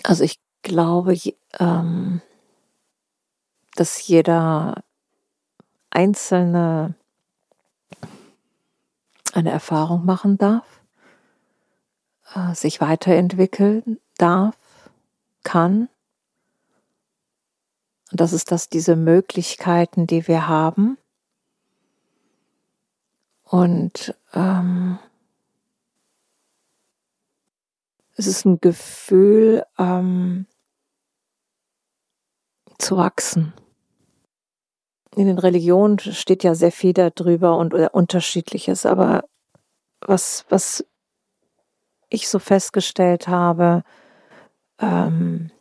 [0.04, 1.16] Also ich glaube,
[1.60, 2.22] ähm,
[3.76, 4.84] dass jeder
[5.90, 6.96] Einzelne
[9.34, 10.82] eine Erfahrung machen darf,
[12.34, 14.56] äh, sich weiterentwickeln darf,
[15.44, 15.90] kann
[18.12, 20.98] und das ist das, diese Möglichkeiten, die wir haben.
[23.44, 25.00] Und ähm,
[28.16, 30.46] es ist ein Gefühl ähm,
[32.78, 33.54] zu wachsen.
[35.16, 39.24] In den Religionen steht ja sehr viel darüber und unterschiedliches, aber
[40.02, 40.86] was, was
[42.10, 43.84] ich so festgestellt habe,
[44.80, 45.52] ähm,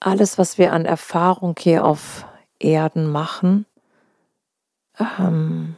[0.00, 2.26] alles, was wir an Erfahrung hier auf
[2.58, 3.66] Erden machen,
[4.98, 5.76] ähm,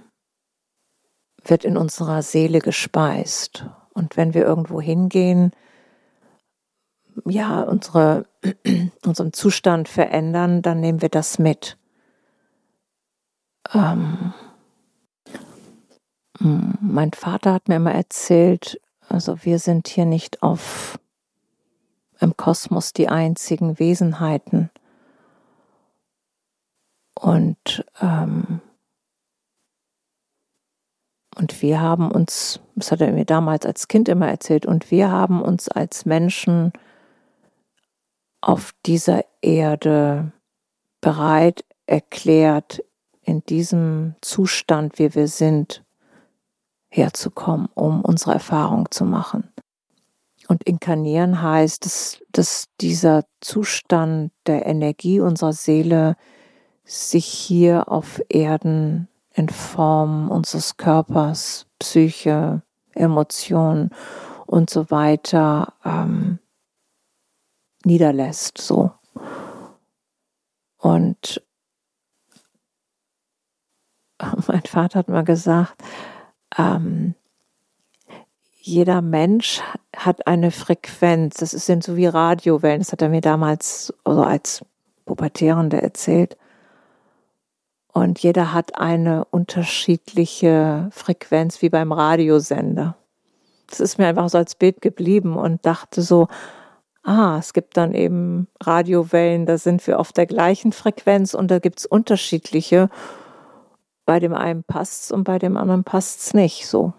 [1.45, 3.67] wird in unserer Seele gespeist.
[3.93, 5.53] Und wenn wir irgendwo hingehen,
[7.27, 8.27] ja, unsere,
[9.05, 11.79] unseren Zustand verändern, dann nehmen wir das mit.
[13.73, 14.35] Ähm,
[16.41, 20.99] mein Vater hat mir immer erzählt, also wir sind hier nicht auf
[22.21, 24.71] im Kosmos die einzigen Wesenheiten.
[27.15, 28.61] Und, ähm,
[31.37, 35.11] und wir haben uns, das hat er mir damals als Kind immer erzählt, und wir
[35.11, 36.73] haben uns als Menschen
[38.41, 40.33] auf dieser Erde
[41.01, 42.83] bereit erklärt,
[43.23, 45.84] in diesem Zustand, wie wir sind,
[46.95, 49.53] herzukommen, um unsere Erfahrung zu machen.
[50.47, 56.17] Und inkarnieren heißt, dass, dass dieser Zustand der Energie unserer Seele
[56.85, 63.91] sich hier auf Erden in Form unseres Körpers, Psyche, Emotionen
[64.47, 66.39] und so weiter ähm,
[67.85, 68.59] niederlässt.
[68.59, 68.93] So.
[70.77, 71.43] Und
[74.47, 75.83] mein Vater hat mal gesagt,
[76.57, 77.15] ähm,
[78.61, 79.61] jeder Mensch
[79.95, 81.37] hat eine Frequenz.
[81.37, 82.81] Das sind so wie Radiowellen.
[82.81, 84.65] Das hat er mir damals also als
[85.05, 86.37] Pubertierende erzählt.
[87.93, 92.97] Und jeder hat eine unterschiedliche Frequenz wie beim Radiosender.
[93.69, 96.29] Das ist mir einfach so als Bild geblieben und dachte so,
[97.03, 101.59] ah, es gibt dann eben Radiowellen, da sind wir auf der gleichen Frequenz und da
[101.59, 102.89] gibt es unterschiedliche.
[104.07, 106.93] Bei dem einen passt es und bei dem anderen passt es nicht so.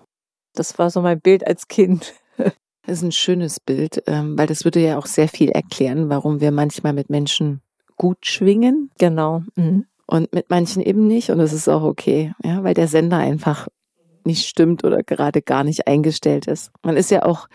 [0.54, 2.14] Das war so mein Bild als Kind.
[2.88, 6.40] Das ist ein schönes Bild, ähm, weil das würde ja auch sehr viel erklären, warum
[6.40, 7.62] wir manchmal mit Menschen
[7.96, 8.92] gut schwingen.
[9.00, 9.42] Genau.
[9.56, 9.86] Mhm.
[10.06, 11.32] Und mit manchen eben nicht.
[11.32, 13.68] Und das ist auch okay, ja, weil der Sender einfach
[14.24, 16.72] nicht stimmt oder gerade gar nicht eingestellt ist.
[16.84, 17.48] Man ist ja auch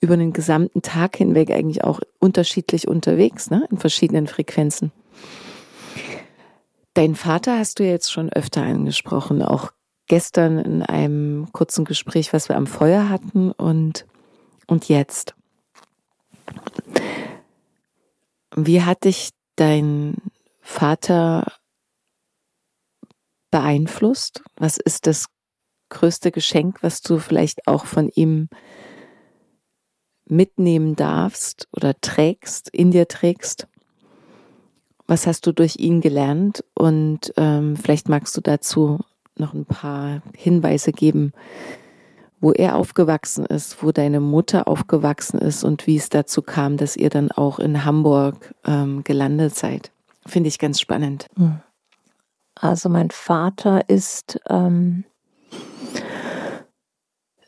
[0.00, 4.92] über den gesamten Tag hinweg eigentlich auch unterschiedlich unterwegs, ne, in verschiedenen Frequenzen.
[6.96, 9.70] Dein Vater hast du jetzt schon öfter angesprochen, auch
[10.06, 14.06] gestern in einem kurzen Gespräch, was wir am Feuer hatten und,
[14.66, 15.34] und jetzt.
[18.54, 20.14] Wie hat dich dein
[20.62, 21.52] Vater
[23.50, 24.42] beeinflusst?
[24.56, 25.26] Was ist das
[25.90, 28.48] größte Geschenk, was du vielleicht auch von ihm
[30.24, 33.68] mitnehmen darfst oder trägst, in dir trägst?
[35.06, 36.64] Was hast du durch ihn gelernt?
[36.74, 38.98] Und ähm, vielleicht magst du dazu
[39.36, 41.32] noch ein paar Hinweise geben,
[42.40, 46.96] wo er aufgewachsen ist, wo deine Mutter aufgewachsen ist und wie es dazu kam, dass
[46.96, 49.90] ihr dann auch in Hamburg ähm, gelandet seid.
[50.26, 51.26] Finde ich ganz spannend.
[51.36, 51.60] Hm.
[52.54, 55.04] Also mein Vater ist ähm,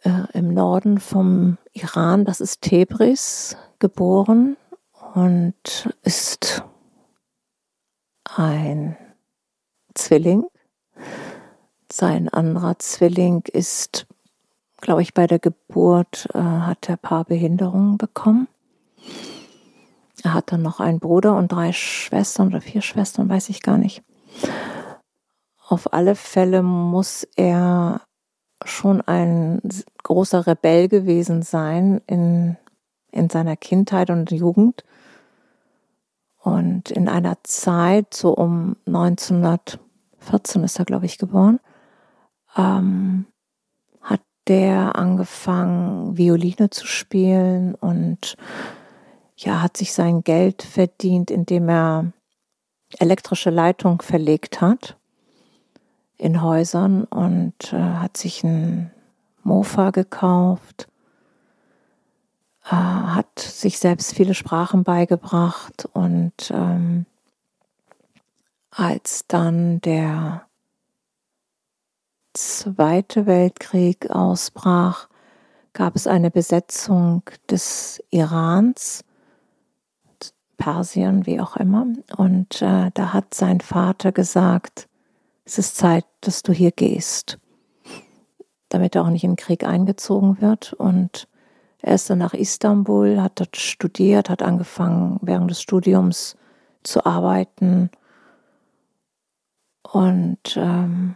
[0.03, 4.57] äh, im Norden vom Iran, das ist Tebris, geboren
[5.14, 6.62] und ist
[8.37, 8.97] ein
[9.95, 10.45] Zwilling
[11.91, 14.07] sein anderer Zwilling ist,
[14.81, 18.49] glaube ich, bei der Geburt äh, hat er paar Behinderungen bekommen.
[20.23, 23.79] Er hat dann noch einen Bruder und drei Schwestern oder vier Schwestern, weiß ich gar
[23.79, 24.03] nicht.
[25.67, 28.03] Auf alle Fälle muss er
[28.64, 29.61] schon ein
[30.03, 32.57] großer Rebell gewesen sein in,
[33.12, 34.85] in seiner Kindheit und Jugend.
[36.38, 41.61] Und in einer Zeit, so um 1914 ist er, glaube ich, geboren,
[42.57, 43.27] ähm,
[44.01, 48.37] hat der angefangen, Violine zu spielen und
[49.37, 52.12] ja, hat sich sein Geld verdient, indem er
[52.98, 54.96] elektrische Leitung verlegt hat
[56.16, 58.90] in Häusern und äh, hat sich ein
[59.42, 60.88] Mofa gekauft,
[62.68, 67.07] äh, hat sich selbst viele Sprachen beigebracht und ähm,
[68.70, 70.48] als dann der
[72.35, 75.09] Zweite Weltkrieg ausbrach,
[75.72, 79.04] gab es eine Besetzung des Irans,
[80.57, 81.87] Persien, wie auch immer.
[82.16, 84.88] Und äh, da hat sein Vater gesagt,
[85.44, 87.38] es ist Zeit, dass du hier gehst,
[88.68, 90.74] damit er auch nicht in den Krieg eingezogen wird.
[90.74, 91.26] Und
[91.81, 96.37] er ist dann nach Istanbul, hat dort studiert, hat angefangen, während des Studiums
[96.83, 97.91] zu arbeiten.
[99.83, 101.14] Und ähm,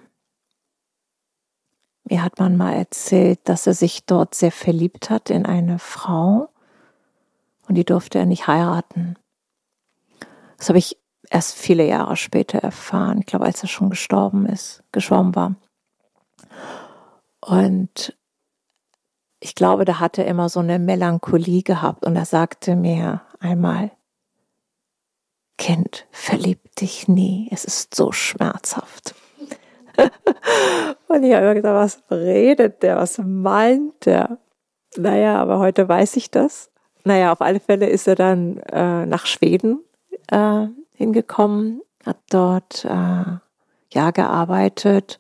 [2.05, 6.49] mir hat man mal erzählt, dass er sich dort sehr verliebt hat in eine Frau
[7.69, 9.17] und die durfte er nicht heiraten.
[10.59, 10.97] Das habe ich
[11.31, 15.55] erst viele Jahre später erfahren, ich glaube, als er schon gestorben ist, gestorben war.
[17.41, 18.17] Und
[19.43, 23.91] ich glaube, da hat er immer so eine Melancholie gehabt und er sagte mir einmal,
[25.59, 29.15] Kind, verlieb dich nie, es ist so schmerzhaft.
[31.09, 34.39] und ich habe immer gesagt, was redet der, was meint der?
[34.97, 36.71] Naja, aber heute weiß ich das.
[37.05, 39.81] Naja, auf alle Fälle ist er dann äh, nach Schweden
[40.29, 43.39] äh, hingekommen, hat dort äh,
[43.91, 45.19] ja gearbeitet.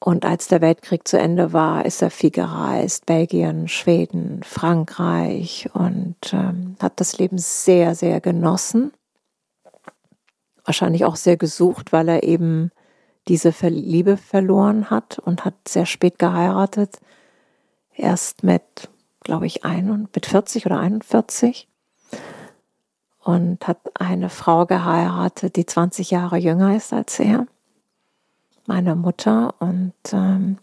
[0.00, 6.16] Und als der Weltkrieg zu Ende war, ist er viel gereist, Belgien, Schweden, Frankreich und
[6.32, 8.92] ähm, hat das Leben sehr, sehr genossen.
[10.64, 12.70] Wahrscheinlich auch sehr gesucht, weil er eben
[13.26, 16.98] diese Liebe verloren hat und hat sehr spät geheiratet.
[17.94, 18.88] Erst mit,
[19.24, 21.68] glaube ich, ein, mit 40 oder 41.
[23.24, 27.46] Und hat eine Frau geheiratet, die 20 Jahre jünger ist als er.
[28.68, 29.54] Meine Mutter.
[29.60, 30.58] Und ähm,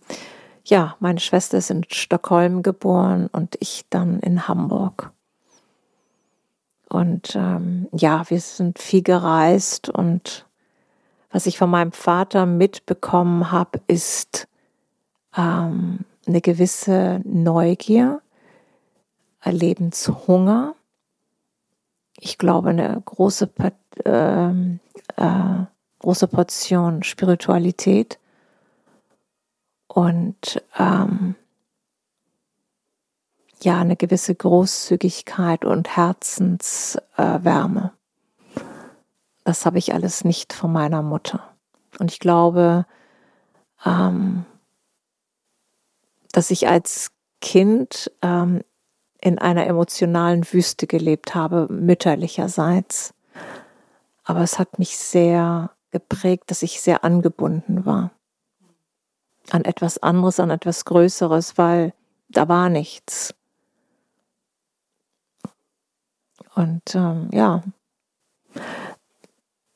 [0.64, 5.12] ja, meine Schwester ist in Stockholm geboren und ich dann in Hamburg.
[6.88, 10.46] Und ähm, ja, wir sind viel gereist und
[11.32, 14.48] was ich von meinem Vater mitbekommen habe, ist
[15.36, 18.22] ähm, eine gewisse Neugier,
[19.44, 20.76] Lebenshunger.
[22.20, 23.50] Ich glaube, eine große,
[24.06, 24.50] äh,
[25.18, 25.66] äh,
[26.06, 28.20] große Portion Spiritualität
[29.88, 31.34] und ähm,
[33.64, 37.92] ja, eine gewisse Großzügigkeit und Herzenswärme.
[38.56, 38.62] Äh,
[39.46, 41.56] das habe ich alles nicht von meiner Mutter.
[41.98, 42.86] Und ich glaube,
[43.84, 44.46] ähm,
[46.34, 48.62] dass ich als Kind ähm,
[49.22, 53.16] in einer emotionalen Wüste gelebt habe, mütterlicherseits.
[54.24, 58.12] Aber es hat mich sehr geprägt, dass ich sehr angebunden war
[59.52, 61.94] an etwas anderes, an etwas Größeres, weil
[62.28, 63.34] da war nichts.
[66.56, 67.64] Und ähm, ja.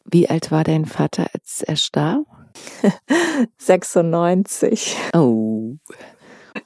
[0.03, 2.25] Wie alt war dein Vater, als er starb?
[3.57, 4.97] 96.
[5.13, 5.75] Oh.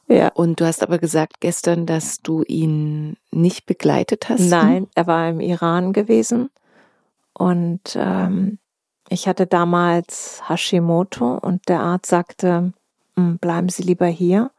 [0.08, 0.30] Ja.
[0.30, 4.50] Und du hast aber gesagt gestern, dass du ihn nicht begleitet hast.
[4.50, 6.50] Nein, er war im Iran gewesen.
[7.34, 8.60] Und ähm,
[9.14, 12.74] ich hatte damals Hashimoto und der Arzt sagte,
[13.16, 14.52] hm, bleiben Sie lieber hier.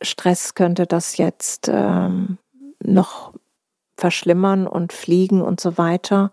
[0.00, 2.38] Stress könnte das jetzt ähm,
[2.82, 3.32] noch
[3.96, 6.32] verschlimmern und fliegen und so weiter.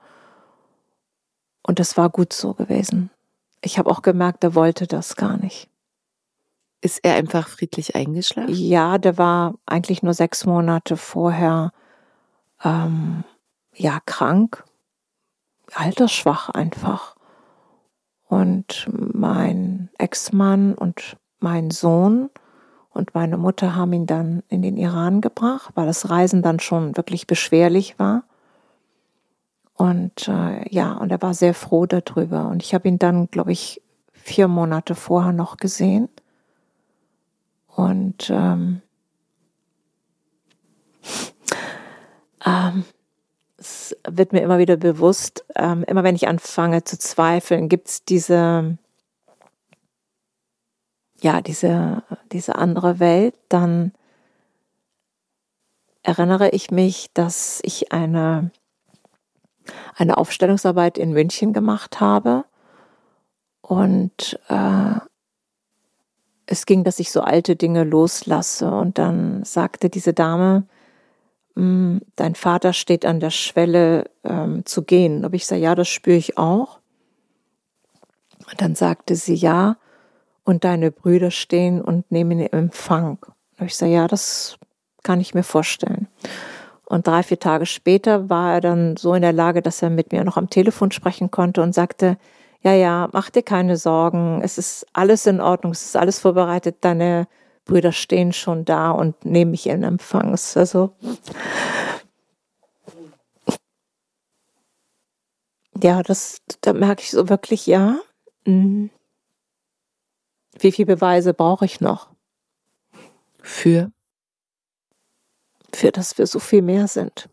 [1.61, 3.11] Und das war gut so gewesen.
[3.61, 5.69] Ich habe auch gemerkt, er wollte das gar nicht.
[6.81, 8.53] Ist er einfach friedlich eingeschlafen?
[8.53, 11.73] Ja, der war eigentlich nur sechs Monate vorher
[12.63, 13.23] ähm,
[13.75, 14.63] ja krank,
[15.75, 17.18] altersschwach einfach.
[18.29, 22.29] Und mein Ex-Mann und mein Sohn
[22.91, 26.95] und meine Mutter haben ihn dann in den Iran gebracht, weil das Reisen dann schon
[26.95, 28.23] wirklich beschwerlich war.
[29.73, 32.49] Und äh, ja, und er war sehr froh darüber.
[32.49, 33.81] Und ich habe ihn dann, glaube ich,
[34.13, 36.07] vier Monate vorher noch gesehen.
[37.67, 38.83] Und ähm,
[42.45, 42.83] ähm,
[43.69, 48.03] es wird mir immer wieder bewusst, ähm, immer wenn ich anfange zu zweifeln, gibt es
[48.03, 48.77] diese,
[51.21, 53.93] ja, diese, diese andere Welt, dann
[56.01, 58.51] erinnere ich mich, dass ich eine,
[59.95, 62.45] eine Aufstellungsarbeit in München gemacht habe.
[63.61, 64.95] Und äh,
[66.47, 68.71] es ging, dass ich so alte Dinge loslasse.
[68.71, 70.63] Und dann sagte diese Dame,
[71.55, 75.25] hm, dein Vater steht an der Schwelle ähm, zu gehen.
[75.25, 76.79] Aber ich sage, ja, das spüre ich auch.
[78.49, 79.77] Und dann sagte sie, ja,
[80.43, 83.19] und deine Brüder stehen und nehmen den Empfang.
[83.59, 84.57] Und ich sage, ja, das
[85.03, 86.07] kann ich mir vorstellen.
[86.85, 90.11] Und drei, vier Tage später war er dann so in der Lage, dass er mit
[90.11, 92.17] mir noch am Telefon sprechen konnte und sagte,
[92.61, 96.77] ja, ja, mach dir keine Sorgen, es ist alles in Ordnung, es ist alles vorbereitet,
[96.81, 97.27] deine
[97.69, 100.31] Brüder stehen schon da und nehmen mich in Empfang.
[100.55, 100.95] Also,
[105.79, 107.99] ja, das, da merke ich so wirklich, ja,
[108.45, 108.89] mhm.
[110.57, 112.09] wie viele Beweise brauche ich noch?
[113.39, 113.91] Für?
[115.71, 117.29] Für, dass wir so viel mehr sind.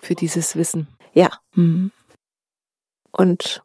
[0.00, 0.88] Für dieses Wissen.
[1.12, 1.28] Ja.
[1.54, 1.92] Mhm.
[3.12, 3.62] Und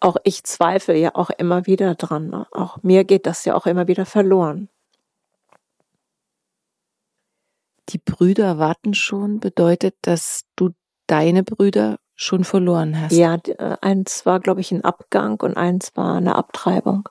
[0.00, 2.28] auch ich zweifle ja auch immer wieder dran.
[2.28, 2.46] Ne?
[2.52, 4.68] Auch mir geht das ja auch immer wieder verloren.
[7.90, 10.70] Die Brüder warten schon, bedeutet, dass du
[11.06, 13.12] deine Brüder schon verloren hast.
[13.12, 17.08] Ja, äh, eins war, glaube ich, ein Abgang und eins war eine Abtreibung.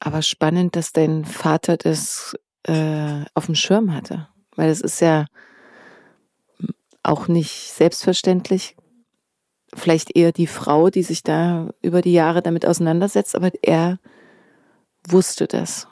[0.00, 4.28] Aber spannend, dass dein Vater das äh, auf dem Schirm hatte.
[4.54, 5.26] Weil es ist ja
[7.02, 8.76] auch nicht selbstverständlich,
[9.74, 13.98] vielleicht eher die Frau, die sich da über die Jahre damit auseinandersetzt, aber er
[15.06, 15.86] wusste das.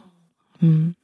[0.60, 0.94] Mhm.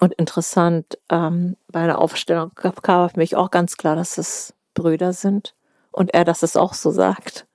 [0.00, 5.12] Und interessant, ähm, bei einer Aufstellung kam für mich auch ganz klar, dass es Brüder
[5.12, 5.54] sind
[5.90, 7.46] und er, dass es auch so sagt.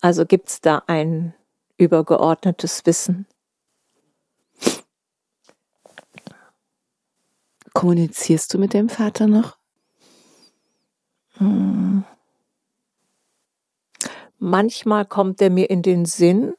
[0.00, 1.34] Also gibt es da ein
[1.78, 3.26] übergeordnetes Wissen.
[7.72, 9.56] Kommunizierst du mit dem Vater noch?
[11.38, 12.04] Hm.
[14.44, 16.54] Manchmal kommt er mir in den Sinn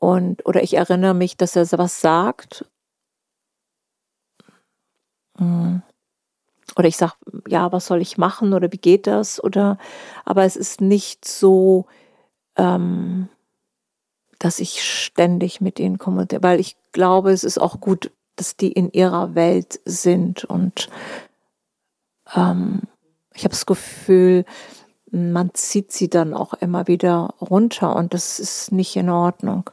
[0.00, 2.68] und oder ich erinnere mich, dass er was sagt.
[5.38, 5.82] Hm.
[6.74, 7.12] Oder ich sage,
[7.46, 9.42] ja, was soll ich machen oder wie geht das?
[9.42, 9.78] Oder
[10.24, 11.86] aber es ist nicht so,
[12.56, 13.28] ähm,
[14.40, 18.72] dass ich ständig mit ihnen kommuniziere, weil ich glaube, es ist auch gut, dass die
[18.72, 20.88] in ihrer Welt sind und
[22.34, 22.80] ähm,
[23.32, 24.44] ich habe das Gefühl,
[25.12, 29.70] man zieht sie dann auch immer wieder runter und das ist nicht in Ordnung.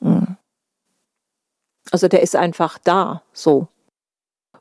[0.00, 0.36] Hm.
[1.90, 3.68] Also der ist einfach da, so.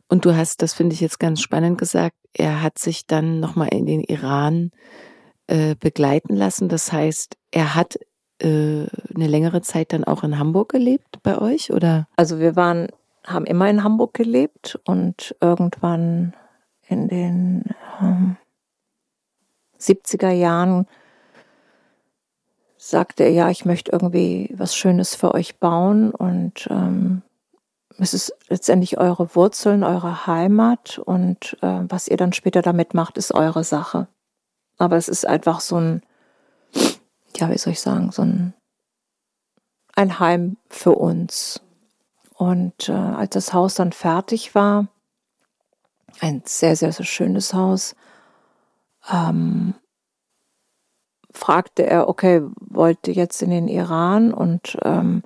[0.08, 3.68] Und du hast, das finde ich jetzt ganz spannend gesagt, er hat sich dann nochmal
[3.74, 4.72] in den Iran
[5.48, 6.70] äh, begleiten lassen.
[6.70, 8.00] Das heißt, er hat
[8.40, 12.08] äh, eine längere Zeit dann auch in Hamburg gelebt bei euch, oder?
[12.16, 12.88] Also wir waren,
[13.26, 16.34] haben immer in Hamburg gelebt und irgendwann
[16.88, 17.64] in den
[18.02, 18.38] ähm,
[19.80, 20.88] 70er Jahren
[22.78, 27.22] sagte er, ja, ich möchte irgendwie was Schönes für euch bauen und ähm,
[28.00, 33.18] es ist letztendlich eure Wurzeln, eure Heimat und äh, was ihr dann später damit macht,
[33.18, 34.08] ist eure Sache.
[34.78, 36.02] Aber es ist einfach so ein,
[37.36, 38.54] ja, wie soll ich sagen, so ein,
[39.96, 41.62] ein Heim für uns.
[42.36, 44.88] Und äh, als das Haus dann fertig war,
[46.22, 47.96] ein sehr, sehr, sehr schönes Haus,
[49.12, 49.74] ähm,
[51.32, 55.24] fragte er, okay, wollte jetzt in den Iran und ähm,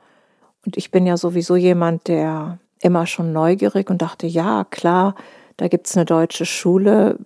[0.65, 5.15] und ich bin ja sowieso jemand, der immer schon neugierig und dachte, ja, klar,
[5.57, 7.19] da gibt's eine deutsche Schule,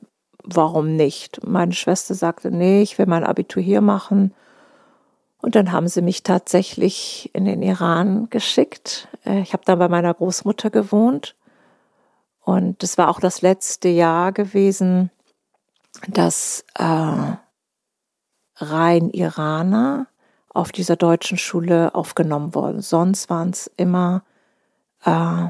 [0.44, 1.46] warum nicht?
[1.46, 4.34] Meine Schwester sagte, nee, ich will mein Abitur hier machen.
[5.42, 9.08] Und dann haben sie mich tatsächlich in den Iran geschickt.
[9.26, 11.36] Äh, ich habe da bei meiner Großmutter gewohnt.
[12.46, 15.10] Und es war auch das letzte Jahr gewesen,
[16.08, 17.36] dass äh,
[18.58, 20.06] rein Iraner
[20.50, 22.82] auf dieser deutschen Schule aufgenommen worden.
[22.82, 24.24] Sonst waren es immer
[25.04, 25.48] äh,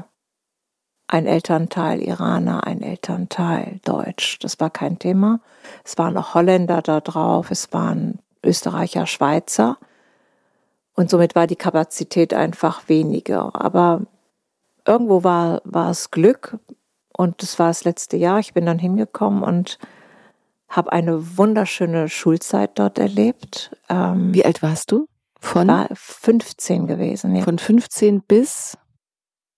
[1.06, 4.38] ein Elternteil Iraner, ein Elternteil Deutsch.
[4.40, 5.40] Das war kein Thema.
[5.84, 9.76] Es waren auch Holländer da drauf, es waren Österreicher, Schweizer.
[10.94, 13.54] Und somit war die Kapazität einfach weniger.
[13.54, 14.00] Aber
[14.86, 16.58] irgendwo war, war es Glück.
[17.16, 18.38] Und das war das letzte Jahr.
[18.40, 19.78] Ich bin dann hingekommen und
[20.68, 23.74] habe eine wunderschöne Schulzeit dort erlebt.
[23.88, 25.08] Ähm, Wie alt warst du?
[25.40, 25.68] Von?
[25.68, 27.42] War 15 gewesen, ja.
[27.42, 28.76] Von 15 bis?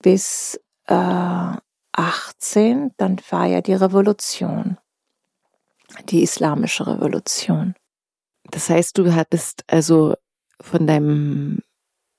[0.03, 1.53] Bis äh,
[1.93, 4.79] 18, dann war ja die Revolution.
[6.11, 7.75] Die islamische Revolution.
[8.51, 10.15] Das heißt, du hattest also
[10.61, 11.63] von deinem,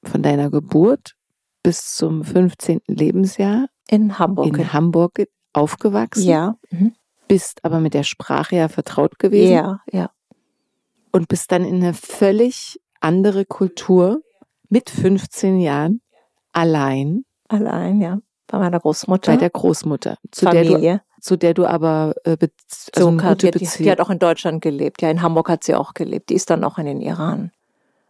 [0.04, 1.16] von deiner Geburt
[1.64, 2.82] bis zum 15.
[2.88, 6.28] Lebensjahr in Hamburg, in Hamburg aufgewachsen?
[6.28, 6.56] Ja.
[6.70, 6.94] Mhm
[7.30, 9.54] bist aber mit der Sprache ja vertraut gewesen.
[9.54, 10.10] Ja, ja.
[11.14, 14.22] Und bist dann in eine völlig andere Kultur
[14.68, 16.02] mit 15 Jahren
[16.52, 17.24] allein.
[17.48, 18.20] Allein, ja.
[18.48, 19.32] Bei meiner Großmutter.
[19.32, 20.18] Bei der Großmutter.
[20.32, 20.80] Zu Familie.
[20.80, 22.50] Der du, zu der du aber äh, also
[22.96, 25.02] so, eine gute die, die, die hat auch in Deutschland gelebt.
[25.02, 26.30] Ja, in Hamburg hat sie auch gelebt.
[26.30, 27.52] Die ist dann auch in den Iran.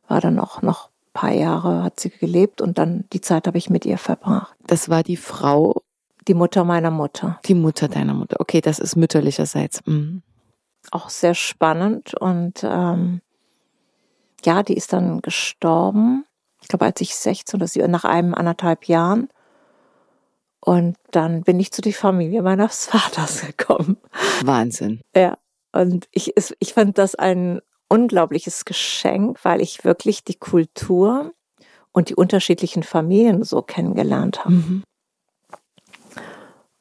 [0.07, 0.89] War dann auch noch
[1.20, 4.55] paar Jahre hat sie gelebt und dann die Zeit habe ich mit ihr verbracht.
[4.67, 5.82] Das war die Frau
[6.30, 7.39] die Mutter meiner Mutter.
[7.45, 8.38] Die Mutter deiner Mutter.
[8.39, 9.82] Okay, das ist mütterlicherseits.
[9.86, 10.22] Mhm.
[10.91, 12.13] Auch sehr spannend.
[12.13, 13.22] Und ähm,
[14.45, 16.26] ja, die ist dann gestorben.
[16.61, 19.28] Ich glaube, als ich 16 oder sie nach einem anderthalb Jahren.
[20.61, 23.97] Und dann bin ich zu die Familie meines Vaters gekommen.
[24.45, 25.01] Wahnsinn.
[25.13, 25.38] Ja.
[25.74, 27.59] Und ich, ich fand das ein
[27.89, 31.33] unglaubliches Geschenk, weil ich wirklich die Kultur
[31.91, 34.53] und die unterschiedlichen Familien so kennengelernt habe.
[34.53, 34.83] Mhm.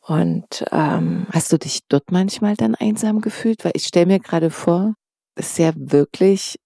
[0.02, 3.64] Und ähm, hast du dich dort manchmal dann einsam gefühlt?
[3.64, 4.94] Weil ich stelle mir gerade vor,
[5.34, 6.56] dass ja wirklich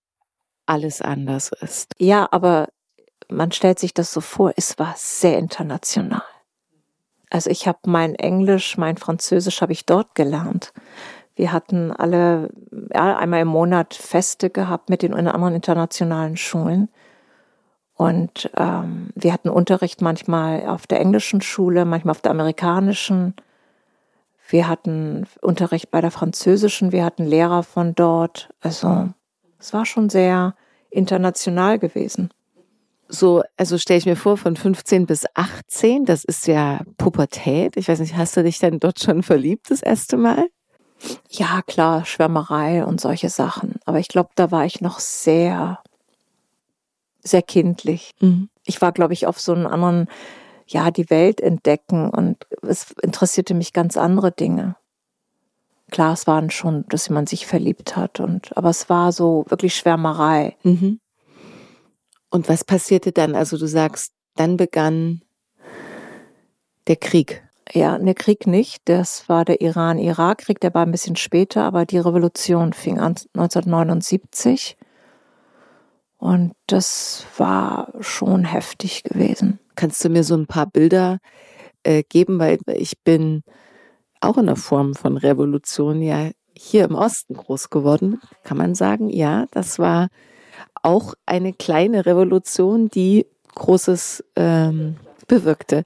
[0.66, 1.92] alles anders ist.
[1.98, 2.68] Ja, aber
[3.28, 6.22] man stellt sich das so vor, es war sehr international.
[7.30, 10.72] Also ich habe mein Englisch, mein Französisch habe ich dort gelernt.
[11.34, 12.50] Wir hatten alle
[12.92, 16.88] ja, einmal im Monat Feste gehabt mit den anderen internationalen Schulen.
[17.94, 23.34] Und ähm, wir hatten Unterricht manchmal auf der englischen Schule, manchmal auf der amerikanischen.
[24.48, 28.50] Wir hatten Unterricht bei der französischen, wir hatten Lehrer von dort.
[28.60, 29.08] Also
[29.58, 30.54] es war schon sehr
[30.90, 32.30] international gewesen.
[33.08, 37.76] So, also stelle ich mir vor, von 15 bis 18, das ist ja Pubertät.
[37.76, 40.48] Ich weiß nicht, hast du dich dann dort schon verliebt das erste Mal?
[41.28, 43.76] Ja, klar, Schwärmerei und solche Sachen.
[43.84, 45.82] Aber ich glaube, da war ich noch sehr
[47.22, 48.12] sehr kindlich.
[48.20, 48.48] Mhm.
[48.64, 50.08] Ich war, glaube ich, auf so einen anderen,
[50.66, 54.76] ja, die Welt entdecken und es interessierte mich ganz andere Dinge.
[55.90, 59.74] Klar, es waren schon, dass man sich verliebt hat und, aber es war so wirklich
[59.74, 60.56] Schwärmerei.
[60.62, 61.00] Mhm.
[62.30, 63.34] Und was passierte dann?
[63.34, 65.22] Also du sagst, dann begann
[66.86, 67.46] der Krieg.
[67.74, 68.82] Ja, der Krieg nicht.
[68.84, 74.76] Das war der Iran-Irak-Krieg, der war ein bisschen später, aber die Revolution fing an 1979.
[76.18, 79.58] Und das war schon heftig gewesen.
[79.74, 81.18] Kannst du mir so ein paar Bilder
[81.82, 83.42] äh, geben, weil ich bin
[84.20, 89.08] auch in der Form von Revolution ja hier im Osten groß geworden, kann man sagen.
[89.08, 90.08] Ja, das war
[90.82, 94.96] auch eine kleine Revolution, die großes ähm,
[95.26, 95.84] bewirkte.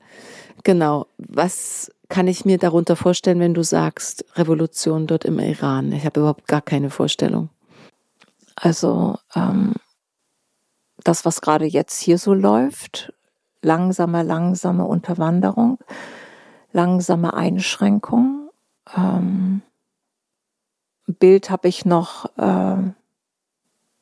[0.67, 1.07] Genau.
[1.19, 5.93] Was kann ich mir darunter vorstellen, wenn du sagst Revolution dort im Iran?
[5.93, 7.51] Ich habe überhaupt gar keine Vorstellung.
[8.57, 9.75] Also ähm,
[11.05, 13.13] das, was gerade jetzt hier so läuft,
[13.63, 15.79] langsame, langsame Unterwanderung,
[16.73, 18.51] langsame Einschränkung.
[18.97, 19.63] Ähm,
[21.07, 22.93] Bild habe ich noch, äh,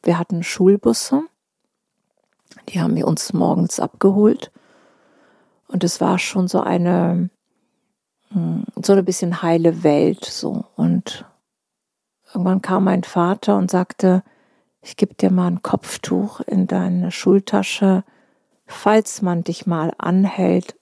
[0.03, 1.25] wir hatten Schulbusse,
[2.71, 4.51] die haben wir uns morgens abgeholt.
[5.75, 7.31] Und es war schon so eine,
[8.29, 10.67] hm, so ein bisschen heile Welt, so.
[10.77, 11.25] Und
[12.33, 14.23] irgendwann kam mein Vater und sagte,
[14.83, 18.05] ich gebe dir mal ein Kopftuch in deine Schultasche.
[18.67, 20.77] Falls man dich mal anhält,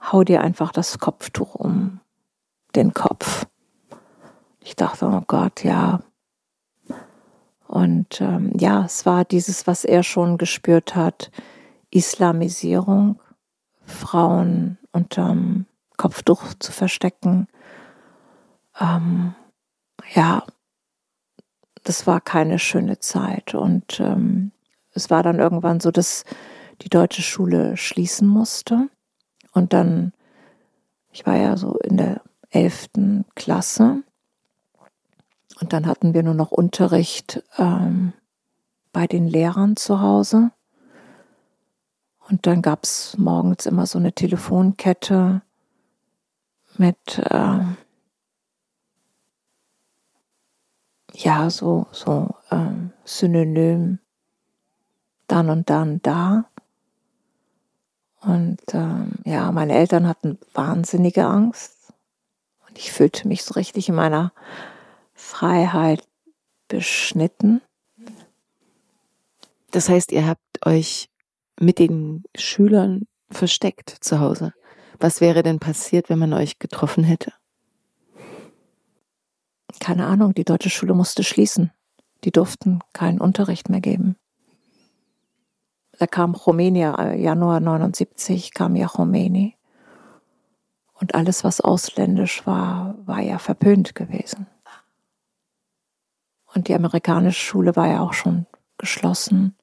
[0.00, 2.00] hau dir einfach das Kopftuch um
[2.74, 3.46] den Kopf.
[4.58, 6.00] Ich dachte, oh Gott, ja.
[7.68, 11.30] Und ähm, ja, es war dieses, was er schon gespürt hat,
[11.92, 13.20] Islamisierung,
[13.90, 15.66] Frauen unterm
[15.96, 17.46] Kopftuch zu verstecken.
[18.80, 19.34] Ähm,
[20.14, 20.44] ja,
[21.84, 23.54] das war keine schöne Zeit.
[23.54, 24.52] Und ähm,
[24.92, 26.24] es war dann irgendwann so, dass
[26.82, 28.88] die deutsche Schule schließen musste.
[29.52, 30.12] Und dann,
[31.12, 34.02] ich war ja so in der elften Klasse.
[35.60, 38.12] Und dann hatten wir nur noch Unterricht ähm,
[38.92, 40.50] bei den Lehrern zu Hause.
[42.30, 45.42] Und dann gab es morgens immer so eine Telefonkette
[46.78, 47.58] mit äh,
[51.12, 53.98] ja, so, so ähm, Synonym
[55.26, 56.44] dann und dann da.
[58.20, 61.92] Und ähm, ja, meine Eltern hatten wahnsinnige Angst.
[62.68, 64.32] Und ich fühlte mich so richtig in meiner
[65.14, 66.06] Freiheit
[66.68, 67.60] beschnitten.
[69.72, 71.09] Das heißt, ihr habt euch
[71.60, 74.52] mit den Schülern versteckt zu Hause.
[74.98, 77.32] Was wäre denn passiert, wenn man euch getroffen hätte?
[79.80, 81.72] keine Ahnung, die deutsche Schule musste schließen.
[82.22, 84.16] Die durften keinen Unterricht mehr geben.
[85.98, 89.56] Da kam Khomeini, äh, Januar 79 kam ja Khomeini.
[90.94, 94.46] Und alles, was ausländisch war, war ja verpönt gewesen.
[96.54, 98.46] Und die amerikanische Schule war ja auch schon
[98.76, 99.56] geschlossen.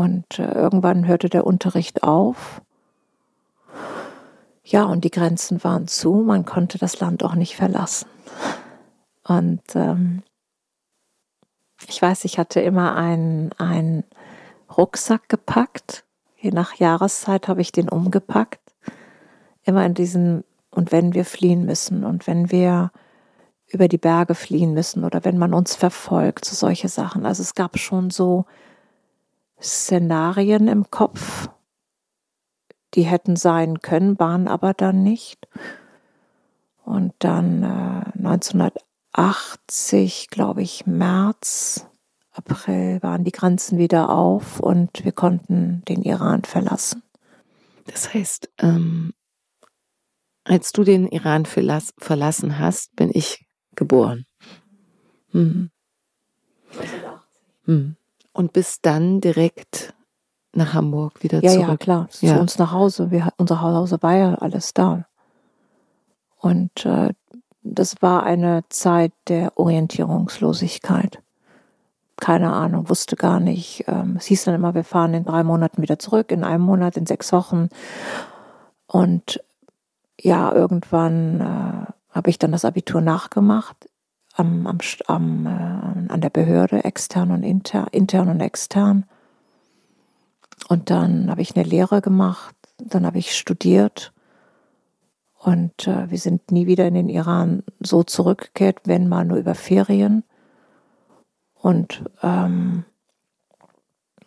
[0.00, 2.62] Und äh, irgendwann hörte der Unterricht auf.
[4.64, 6.14] Ja, und die Grenzen waren zu.
[6.14, 8.08] Man konnte das Land auch nicht verlassen.
[9.24, 10.22] Und ähm,
[11.86, 14.04] ich weiß, ich hatte immer einen,
[14.74, 16.04] Rucksack gepackt.
[16.38, 18.72] Je nach Jahreszeit habe ich den umgepackt.
[19.64, 22.90] Immer in diesen, und wenn wir fliehen müssen und wenn wir
[23.66, 27.26] über die Berge fliehen müssen oder wenn man uns verfolgt, so solche Sachen.
[27.26, 28.46] Also es gab schon so
[29.62, 31.48] Szenarien im Kopf,
[32.94, 35.48] die hätten sein können, waren aber dann nicht.
[36.84, 41.86] Und dann äh, 1980, glaube ich, März,
[42.32, 47.02] April waren die Grenzen wieder auf und wir konnten den Iran verlassen.
[47.86, 49.12] Das heißt, ähm,
[50.44, 54.26] als du den Iran verlass, verlassen hast, bin ich geboren.
[55.32, 55.70] Hm.
[57.64, 57.96] Hm.
[58.40, 59.92] Und bist dann direkt
[60.54, 61.68] nach Hamburg wieder ja, zurück.
[61.68, 62.34] Ja, klar, ja.
[62.34, 63.10] zu uns nach Hause.
[63.10, 65.04] Wir, unser Hause war ja alles da.
[66.38, 67.10] Und äh,
[67.62, 71.22] das war eine Zeit der Orientierungslosigkeit.
[72.16, 73.84] Keine Ahnung, wusste gar nicht.
[73.86, 76.96] Ähm, es hieß dann immer, wir fahren in drei Monaten wieder zurück, in einem Monat,
[76.96, 77.68] in sechs Wochen.
[78.86, 79.44] Und
[80.18, 83.89] ja, irgendwann äh, habe ich dann das Abitur nachgemacht
[84.34, 89.04] am, am, am, äh, an der Behörde, extern und inter, intern und extern.
[90.68, 94.12] Und dann habe ich eine Lehre gemacht, dann habe ich studiert
[95.42, 99.54] und äh, wir sind nie wieder in den Iran so zurückgekehrt, wenn mal nur über
[99.54, 100.22] Ferien.
[101.54, 102.84] Und ähm,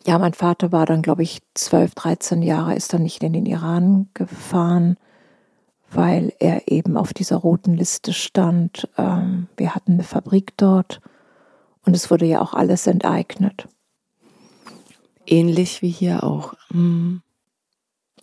[0.05, 3.45] ja, mein Vater war dann, glaube ich, 12, 13 Jahre, ist dann nicht in den
[3.45, 4.97] Iran gefahren,
[5.95, 8.89] weil er eben auf dieser roten Liste stand.
[8.97, 11.01] Ähm, wir hatten eine Fabrik dort
[11.85, 13.67] und es wurde ja auch alles enteignet.
[15.25, 16.53] Ähnlich wie hier auch.
[16.69, 17.21] Mhm.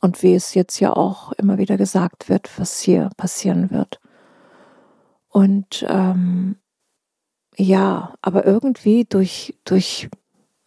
[0.01, 4.01] Und wie es jetzt ja auch immer wieder gesagt wird, was hier passieren wird.
[5.29, 6.57] Und ähm,
[7.57, 10.09] ja, aber irgendwie durch, durch,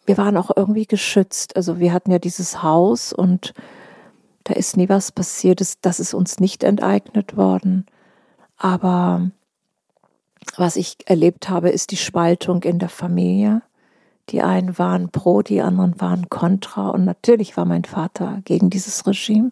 [0.06, 1.56] wir waren auch irgendwie geschützt.
[1.56, 3.54] Also wir hatten ja dieses Haus und
[4.44, 5.60] da ist nie was passiert.
[5.82, 7.86] Das ist uns nicht enteignet worden.
[8.56, 9.30] Aber
[10.56, 13.62] was ich erlebt habe, ist die Spaltung in der Familie
[14.30, 16.88] Die einen waren pro, die anderen waren kontra.
[16.90, 19.50] Und natürlich war mein Vater gegen dieses Regime,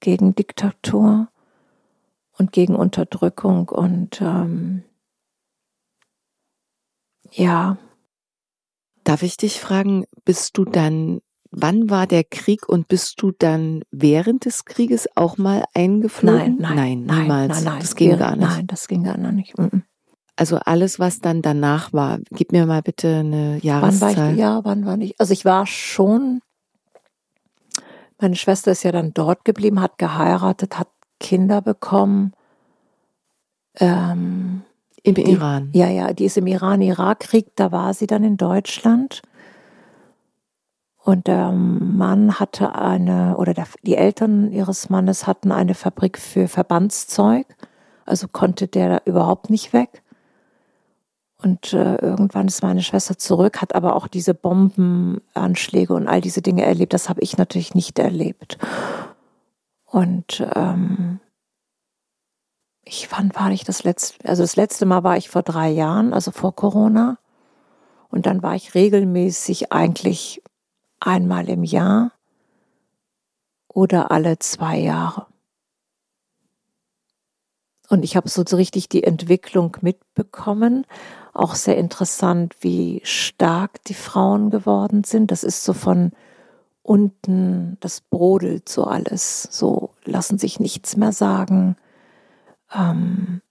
[0.00, 1.28] gegen Diktatur
[2.36, 3.68] und gegen Unterdrückung.
[3.68, 4.82] Und ähm,
[7.30, 7.78] ja.
[9.04, 13.82] Darf ich dich fragen, bist du dann, wann war der Krieg und bist du dann
[13.90, 16.56] während des Krieges auch mal eingeflogen?
[16.58, 17.48] Nein, nein, nein, niemals.
[17.56, 18.48] nein, nein, das ging gar nicht.
[18.48, 19.54] Nein, das ging gar nicht.
[20.36, 24.16] Also alles, was dann danach war, gib mir mal bitte eine Jahreszahl.
[24.16, 25.14] Wann war ich, ja, wann war ich?
[25.18, 26.40] Also ich war schon,
[28.18, 30.88] meine Schwester ist ja dann dort geblieben, hat geheiratet, hat
[31.18, 32.32] Kinder bekommen.
[33.78, 34.62] Ähm,
[35.02, 35.70] Im die, Iran.
[35.74, 39.22] Ja, ja, die ist im Iran-Irak-Krieg, da war sie dann in Deutschland.
[41.10, 46.46] Und der Mann hatte eine, oder der, die Eltern ihres Mannes hatten eine Fabrik für
[46.46, 47.48] Verbandszeug.
[48.06, 50.04] Also konnte der überhaupt nicht weg.
[51.42, 56.42] Und äh, irgendwann ist meine Schwester zurück, hat aber auch diese Bombenanschläge und all diese
[56.42, 56.92] Dinge erlebt.
[56.92, 58.58] Das habe ich natürlich nicht erlebt.
[59.86, 61.18] Und ähm,
[62.84, 64.28] ich, wann war ich das letzte?
[64.28, 67.18] Also das letzte Mal war ich vor drei Jahren, also vor Corona.
[68.10, 70.40] Und dann war ich regelmäßig eigentlich
[71.00, 72.12] einmal im Jahr
[73.68, 75.26] oder alle zwei Jahre.
[77.88, 80.86] Und ich habe so richtig die Entwicklung mitbekommen.
[81.32, 85.32] Auch sehr interessant, wie stark die Frauen geworden sind.
[85.32, 86.12] Das ist so von
[86.82, 89.42] unten, das brodelt so alles.
[89.50, 91.76] So lassen sich nichts mehr sagen.
[92.72, 93.42] Ähm,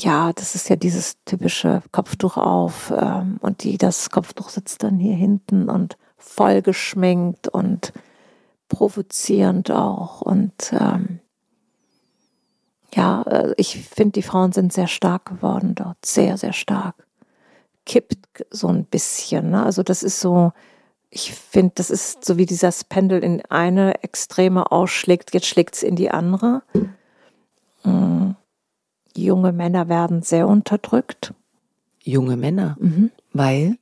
[0.00, 4.98] ja, das ist ja dieses typische Kopftuch auf ähm, und die, das Kopftuch sitzt dann
[4.98, 7.92] hier hinten und voll geschminkt und
[8.68, 10.20] provozierend auch.
[10.20, 11.20] Und ähm,
[12.94, 17.06] ja, äh, ich finde, die Frauen sind sehr stark geworden dort, sehr, sehr stark.
[17.86, 19.50] Kippt so ein bisschen.
[19.50, 19.62] Ne?
[19.62, 20.52] Also das ist so,
[21.10, 25.82] ich finde, das ist so wie dieser Pendel in eine Extreme ausschlägt, jetzt schlägt es
[25.82, 26.62] in die andere.
[27.84, 28.36] Mhm.
[29.16, 31.34] Junge Männer werden sehr unterdrückt.
[32.02, 33.10] Junge Männer, Mhm.
[33.32, 33.76] weil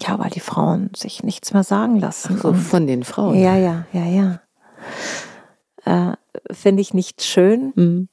[0.00, 2.38] Ja, weil die Frauen sich nichts mehr sagen lassen.
[2.38, 3.38] so Und- von den Frauen.
[3.38, 4.40] ja, ja, ja, ja.
[5.84, 6.16] Äh,
[6.52, 8.08] finde ich nicht schön, Mhm.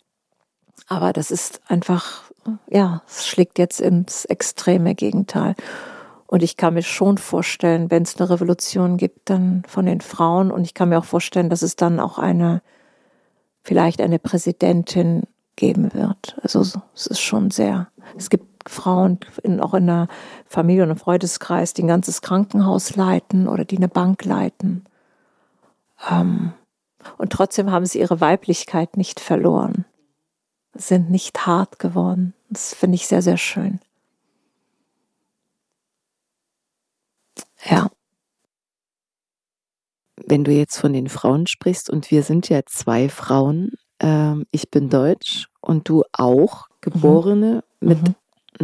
[0.88, 2.24] aber das ist einfach,
[2.70, 5.56] ja, es schlägt jetzt ins extreme Gegenteil.
[6.28, 10.52] Und ich kann mir schon vorstellen, wenn es eine Revolution gibt, dann von den Frauen.
[10.52, 12.62] Und ich kann mir auch vorstellen, dass es dann auch eine,
[13.64, 15.24] vielleicht eine Präsidentin
[15.60, 16.38] geben wird.
[16.42, 20.08] Also so- es ist schon sehr, es gibt Frauen in, auch in der
[20.48, 24.86] Familie- und im Freundeskreis, die ein ganzes Krankenhaus leiten oder die eine Bank leiten.
[26.10, 26.54] Ähm,
[27.18, 29.86] und trotzdem haben sie ihre Weiblichkeit nicht verloren,
[30.74, 32.34] sind nicht hart geworden.
[32.50, 33.80] Das finde ich sehr, sehr schön.
[37.70, 37.90] Ja,
[40.26, 44.70] Wenn du jetzt von den Frauen sprichst und wir sind ja zwei Frauen, ähm, ich
[44.70, 48.16] bin deutsch und du auch, Geborene mit Mhm.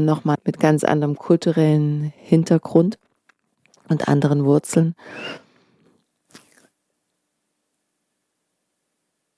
[0.06, 2.98] nochmal mit ganz anderem kulturellen Hintergrund
[3.90, 4.96] und anderen Wurzeln.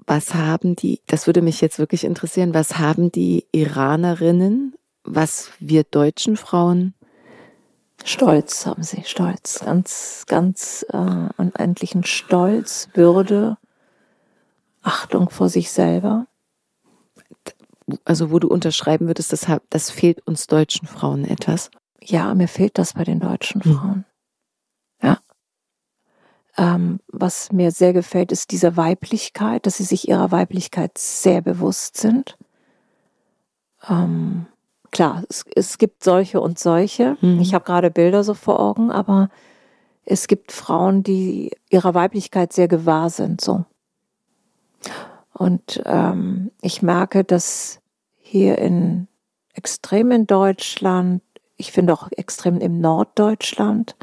[0.06, 5.84] Was haben die, das würde mich jetzt wirklich interessieren, was haben die Iranerinnen, was wir
[5.84, 6.94] deutschen Frauen,
[8.06, 13.58] Stolz haben sie, Stolz, ganz, ganz äh, unendlichen Stolz, Würde,
[14.82, 16.28] Achtung vor sich selber.
[18.06, 21.72] Also wo du unterschreiben würdest, das, das fehlt uns deutschen Frauen etwas?
[22.02, 23.74] Ja, mir fehlt das bei den deutschen Mhm.
[23.74, 24.06] Frauen.
[25.02, 25.18] Ja.
[26.58, 31.98] Ähm, was mir sehr gefällt, ist diese Weiblichkeit, dass sie sich ihrer Weiblichkeit sehr bewusst
[31.98, 32.38] sind.
[33.88, 34.48] Ähm,
[34.92, 37.18] klar, es, es gibt solche und solche.
[37.22, 37.40] Mhm.
[37.40, 39.30] Ich habe gerade Bilder so vor Augen, aber
[40.04, 43.66] es gibt Frauen, die ihrer Weiblichkeit sehr gewahr sind, so.
[45.38, 47.80] Und ähm, ich merke, dass
[48.18, 49.08] hier in
[49.54, 51.22] extrem in Deutschland,
[51.58, 53.96] ich finde auch extrem im Norddeutschland,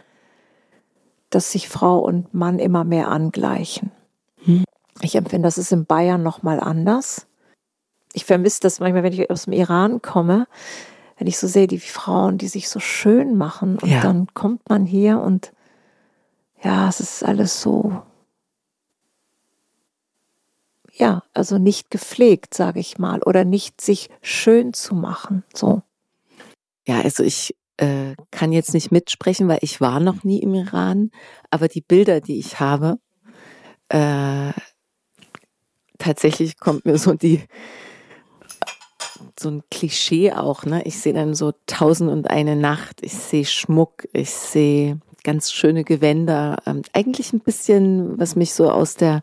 [1.30, 3.90] dass sich Frau und Mann immer mehr angleichen.
[4.44, 4.64] Hm.
[5.00, 7.26] Ich empfinde, das ist in Bayern noch mal anders.
[8.12, 10.46] Ich vermisse das manchmal, wenn ich aus dem Iran komme,
[11.18, 14.02] wenn ich so sehe, die Frauen, die sich so schön machen und Ja.
[14.02, 15.52] dann kommt man hier und
[16.62, 18.02] ja, es ist alles so
[20.96, 25.42] ja, also nicht gepflegt, sage ich mal, oder nicht sich schön zu machen.
[25.52, 25.82] So.
[26.86, 31.10] Ja, also ich äh, kann jetzt nicht mitsprechen, weil ich war noch nie im Iran,
[31.50, 32.98] aber die Bilder, die ich habe,
[33.88, 34.52] äh,
[35.98, 37.42] tatsächlich kommt mir so die
[39.38, 40.82] so ein Klischee auch, ne?
[40.84, 45.82] Ich sehe dann so tausend und eine Nacht, ich sehe Schmuck, ich sehe ganz schöne
[45.82, 46.58] Gewänder.
[46.66, 49.22] Ähm, eigentlich ein bisschen, was mich so aus der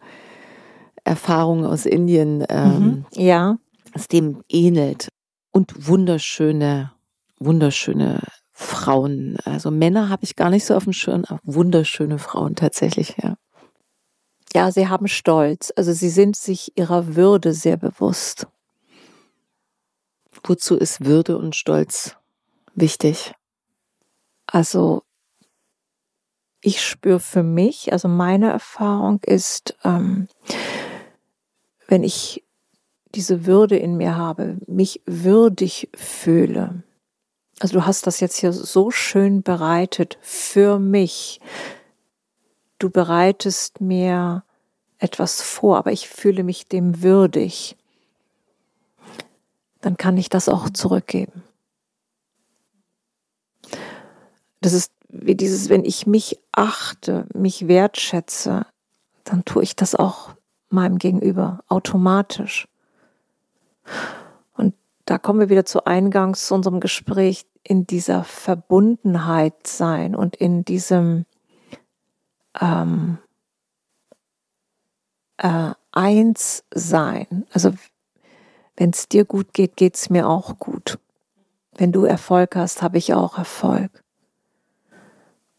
[1.03, 3.05] Erfahrung aus Indien ähm, mhm.
[3.13, 3.57] ja.
[3.93, 5.09] es dem ähnelt.
[5.51, 6.91] Und wunderschöne,
[7.39, 8.21] wunderschöne
[8.51, 9.37] Frauen.
[9.43, 13.35] Also Männer habe ich gar nicht so auf dem Schirm, aber wunderschöne Frauen tatsächlich, ja.
[14.53, 15.71] Ja, sie haben Stolz.
[15.75, 18.47] Also sie sind sich ihrer Würde sehr bewusst.
[20.43, 22.17] Wozu ist Würde und Stolz
[22.73, 23.33] wichtig?
[24.47, 25.03] Also
[26.61, 30.27] ich spüre für mich, also meine Erfahrung ist, ähm,
[31.91, 32.41] wenn ich
[33.13, 36.83] diese Würde in mir habe, mich würdig fühle.
[37.59, 41.41] Also du hast das jetzt hier so schön bereitet für mich.
[42.79, 44.45] Du bereitest mir
[44.99, 47.75] etwas vor, aber ich fühle mich dem würdig.
[49.81, 51.43] Dann kann ich das auch zurückgeben.
[54.61, 58.65] Das ist wie dieses, wenn ich mich achte, mich wertschätze,
[59.25, 60.35] dann tue ich das auch
[60.71, 62.67] meinem Gegenüber automatisch.
[64.55, 70.35] Und da kommen wir wieder zu Eingangs zu unserem Gespräch in dieser Verbundenheit sein und
[70.35, 71.25] in diesem
[72.59, 73.17] ähm,
[75.37, 77.45] äh, Eins sein.
[77.51, 77.73] Also
[78.77, 80.99] wenn es dir gut geht, geht es mir auch gut.
[81.75, 84.03] Wenn du Erfolg hast, habe ich auch Erfolg.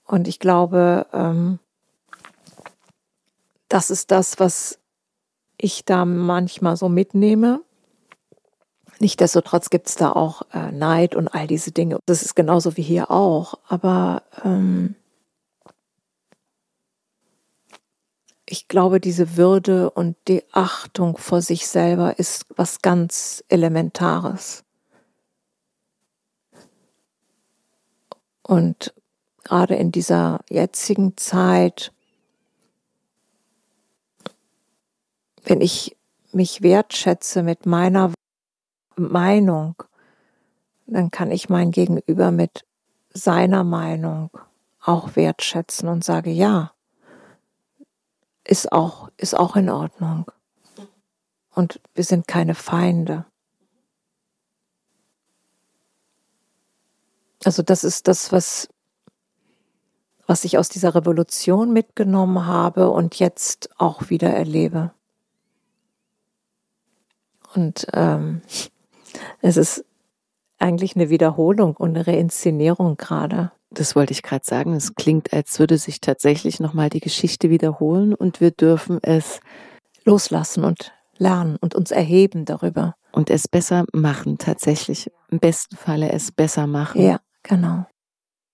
[0.04, 1.58] Und ich glaube, ähm,
[3.68, 4.78] das ist das, was
[5.62, 7.62] ich da manchmal so mitnehme.
[8.98, 11.98] Nichtsdestotrotz gibt es da auch äh, Neid und all diese Dinge.
[12.06, 13.54] Das ist genauso wie hier auch.
[13.68, 14.94] Aber ähm,
[18.46, 24.64] ich glaube, diese Würde und die Achtung vor sich selber ist was ganz Elementares.
[28.42, 28.92] Und
[29.42, 31.92] gerade in dieser jetzigen Zeit,
[35.45, 35.97] wenn ich
[36.32, 38.12] mich wertschätze mit meiner
[38.97, 39.82] Meinung,
[40.86, 42.64] dann kann ich mein Gegenüber mit
[43.12, 44.30] seiner Meinung
[44.80, 46.72] auch wertschätzen und sage, ja,
[48.45, 50.30] ist auch, ist auch in Ordnung.
[51.55, 53.26] Und wir sind keine Feinde.
[57.45, 58.68] Also das ist das, was
[60.26, 64.93] was ich aus dieser Revolution mitgenommen habe und jetzt auch wieder erlebe.
[67.55, 68.42] Und ähm,
[69.40, 69.84] es ist
[70.59, 73.53] eigentlich eine Wiederholung und eine Reinszenierung gerade.
[73.70, 74.74] Das wollte ich gerade sagen.
[74.74, 79.40] Es klingt, als würde sich tatsächlich nochmal die Geschichte wiederholen und wir dürfen es
[80.05, 82.94] loslassen und lernen und uns erheben darüber.
[83.12, 85.11] Und es besser machen, tatsächlich.
[85.30, 87.03] Im besten Falle es besser machen.
[87.03, 87.86] Ja, genau.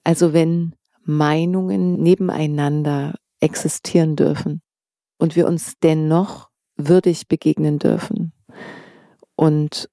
[0.04, 0.74] Also wenn
[1.04, 4.62] Meinungen nebeneinander existieren dürfen
[5.18, 8.32] und wir uns dennoch würdig begegnen dürfen
[9.38, 9.88] und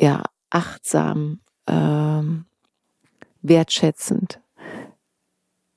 [0.00, 2.46] ja, achtsam, ähm,
[3.40, 4.40] wertschätzend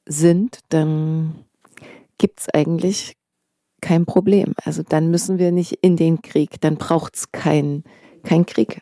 [0.07, 1.45] sind, dann
[2.17, 3.15] gibt's eigentlich
[3.79, 4.55] kein Problem.
[4.63, 7.83] Also dann müssen wir nicht in den Krieg, dann braucht's keinen
[8.23, 8.81] kein Krieg.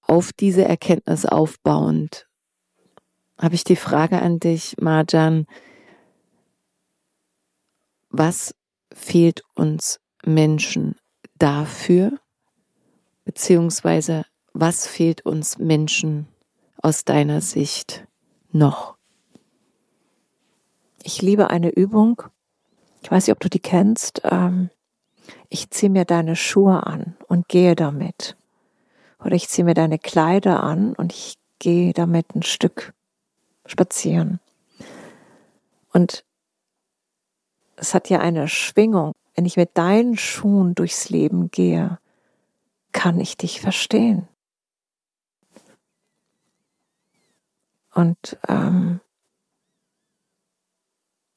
[0.00, 2.26] Auf diese Erkenntnis aufbauend
[3.38, 5.46] habe ich die Frage an dich, Marjan.
[8.08, 8.54] Was
[8.94, 10.96] fehlt uns Menschen
[11.34, 12.18] dafür?
[13.26, 14.24] Beziehungsweise
[14.54, 16.28] was fehlt uns Menschen
[16.80, 18.06] aus deiner Sicht
[18.52, 18.96] noch?
[21.02, 22.22] Ich liebe eine Übung.
[23.02, 24.22] Ich weiß nicht, ob du die kennst.
[24.24, 24.70] Ähm,
[25.48, 28.36] ich ziehe mir deine Schuhe an und gehe damit.
[29.18, 32.94] Oder ich ziehe mir deine Kleider an und ich gehe damit ein Stück
[33.66, 34.38] spazieren.
[35.92, 36.24] Und
[37.74, 39.12] es hat ja eine Schwingung.
[39.34, 41.98] Wenn ich mit deinen Schuhen durchs Leben gehe,
[42.96, 44.26] kann ich dich verstehen.
[47.92, 49.00] Und ähm,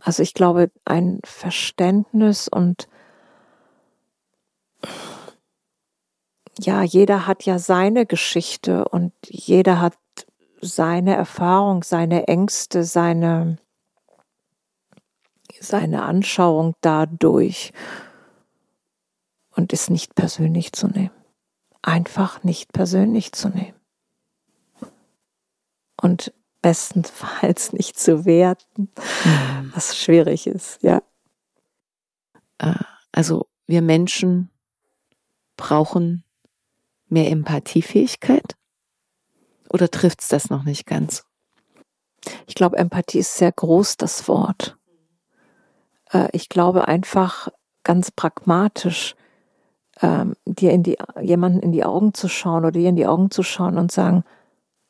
[0.02, 2.88] also ich glaube, ein Verständnis und
[6.58, 9.98] ja, jeder hat ja seine Geschichte und jeder hat
[10.62, 13.58] seine Erfahrung, seine Ängste, seine,
[15.60, 17.74] seine Anschauung dadurch
[19.52, 21.19] und es nicht persönlich zu nehmen.
[21.82, 23.80] Einfach nicht persönlich zu nehmen.
[26.02, 28.90] Und bestenfalls nicht zu werten,
[29.26, 29.72] mhm.
[29.74, 31.02] was schwierig ist, ja.
[32.58, 32.76] Äh,
[33.12, 34.50] also wir Menschen
[35.58, 36.24] brauchen
[37.10, 38.56] mehr Empathiefähigkeit?
[39.70, 41.26] Oder trifft es das noch nicht ganz?
[42.48, 44.78] Ich glaube, Empathie ist sehr groß, das Wort.
[46.12, 47.50] Äh, ich glaube einfach
[47.84, 49.16] ganz pragmatisch,
[50.02, 53.32] ähm, dir in die, jemanden in die Augen zu schauen oder dir in die Augen
[53.32, 54.24] zu schauen und sagen,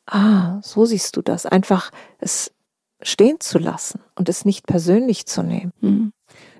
[0.06, 1.46] ah, so siehst du das.
[1.46, 2.52] Einfach es
[3.02, 5.72] stehen zu lassen und es nicht persönlich zu nehmen.
[5.80, 6.12] Mhm.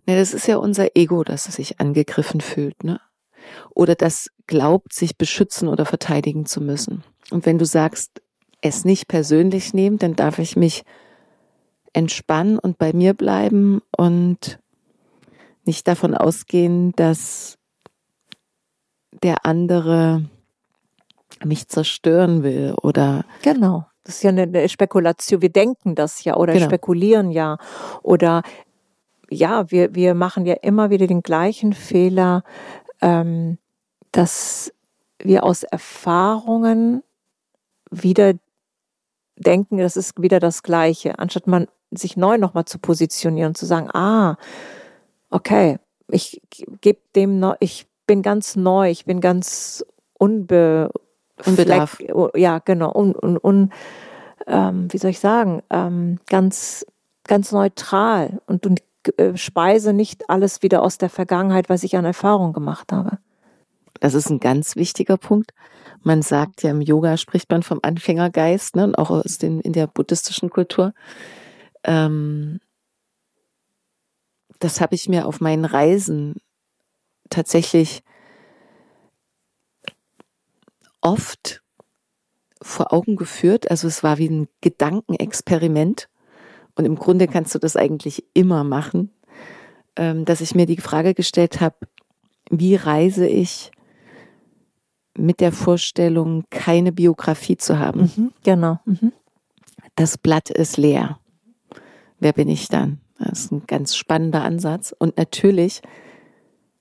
[0.07, 3.01] Ne, das ist ja unser Ego, das sich angegriffen fühlt, ne?
[3.75, 7.05] Oder das glaubt, sich beschützen oder verteidigen zu müssen.
[7.31, 8.23] Und wenn du sagst,
[8.61, 10.85] es nicht persönlich nehmen, dann darf ich mich
[11.93, 14.59] entspannen und bei mir bleiben und
[15.65, 17.59] nicht davon ausgehen, dass
[19.23, 20.25] der andere
[21.45, 23.25] mich zerstören will oder.
[23.43, 23.87] Genau.
[24.05, 25.43] Das ist ja eine Spekulation.
[25.43, 26.67] Wir denken das ja oder genau.
[26.67, 27.59] spekulieren ja.
[28.03, 28.43] Oder
[29.31, 32.43] ja, wir, wir machen ja immer wieder den gleichen Fehler,
[33.01, 33.59] ähm,
[34.11, 34.73] dass
[35.23, 37.03] wir aus Erfahrungen
[37.91, 38.35] wieder
[39.37, 43.67] denken, das ist wieder das Gleiche, anstatt man sich neu nochmal zu positionieren und zu
[43.67, 44.37] sagen, ah,
[45.31, 46.41] okay, ich
[46.81, 49.85] gebe dem noch, ich bin ganz neu, ich bin ganz
[50.19, 50.91] unbe
[51.47, 51.99] Unbedarf.
[52.35, 53.71] Ja, genau, un, un, un
[54.49, 56.85] ähm, wie soll ich sagen, ähm, ganz,
[57.23, 58.83] ganz neutral und, und
[59.17, 63.19] äh, speise nicht alles wieder aus der Vergangenheit, was ich an Erfahrung gemacht habe.
[64.01, 65.53] Das ist ein ganz wichtiger Punkt.
[66.03, 69.73] Man sagt ja im Yoga spricht man vom Anfängergeist, ne, und auch aus den, in
[69.73, 70.95] der buddhistischen Kultur.
[71.85, 72.59] Ähm,
[74.59, 76.41] das habe ich mir auf meinen Reisen
[77.31, 78.03] tatsächlich
[81.01, 81.63] oft
[82.63, 83.71] vor Augen geführt.
[83.71, 86.09] Also es war wie ein Gedankenexperiment.
[86.75, 89.11] Und im Grunde kannst du das eigentlich immer machen,
[89.97, 91.77] ähm, dass ich mir die Frage gestellt habe,
[92.51, 93.71] wie reise ich
[95.17, 98.11] mit der Vorstellung, keine Biografie zu haben.
[98.17, 98.79] Mhm, genau.
[98.85, 99.13] Mhm.
[99.97, 101.19] Das Blatt ist leer.
[102.19, 103.01] Wer bin ich dann?
[103.19, 104.95] Das ist ein ganz spannender Ansatz.
[104.99, 105.83] Und natürlich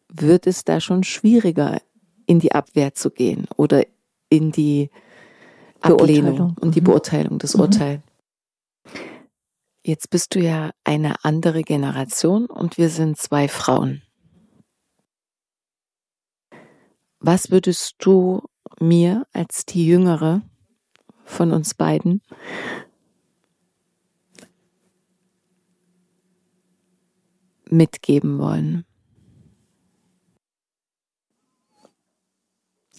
[0.10, 1.82] wird es da schon schwieriger,
[2.26, 3.86] in die Abwehr zu gehen oder
[4.30, 4.89] in die
[5.82, 6.86] Ablehnung und die mhm.
[6.86, 7.62] Beurteilung des mhm.
[7.62, 8.01] Urteils.
[9.84, 14.03] Jetzt bist du ja eine andere Generation und wir sind zwei Frauen.
[17.20, 18.43] Was würdest du
[18.80, 20.41] mir als die jüngere
[21.26, 22.22] von uns beiden
[27.70, 28.86] mitgeben wollen?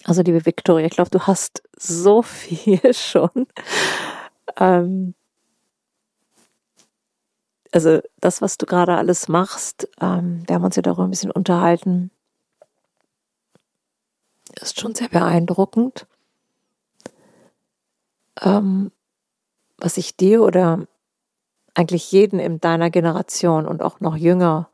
[0.05, 3.47] Also liebe Victoria, ich glaube, du hast so viel schon.
[4.57, 5.13] Ähm,
[7.71, 11.31] also das, was du gerade alles machst, ähm, wir haben uns ja darüber ein bisschen
[11.31, 12.11] unterhalten,
[14.59, 16.07] ist schon sehr beeindruckend.
[18.41, 18.91] Ähm,
[19.77, 20.85] was ich dir oder
[21.73, 24.69] eigentlich jeden in deiner Generation und auch noch jünger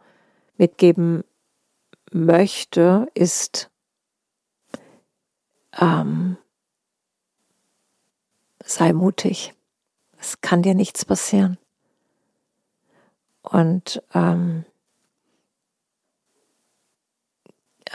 [0.58, 1.24] mitgeben
[2.12, 3.70] möchte, ist,
[5.78, 6.38] ähm,
[8.64, 9.54] sei mutig.
[10.20, 11.58] Es kann dir nichts passieren.
[13.42, 14.66] Und ähm,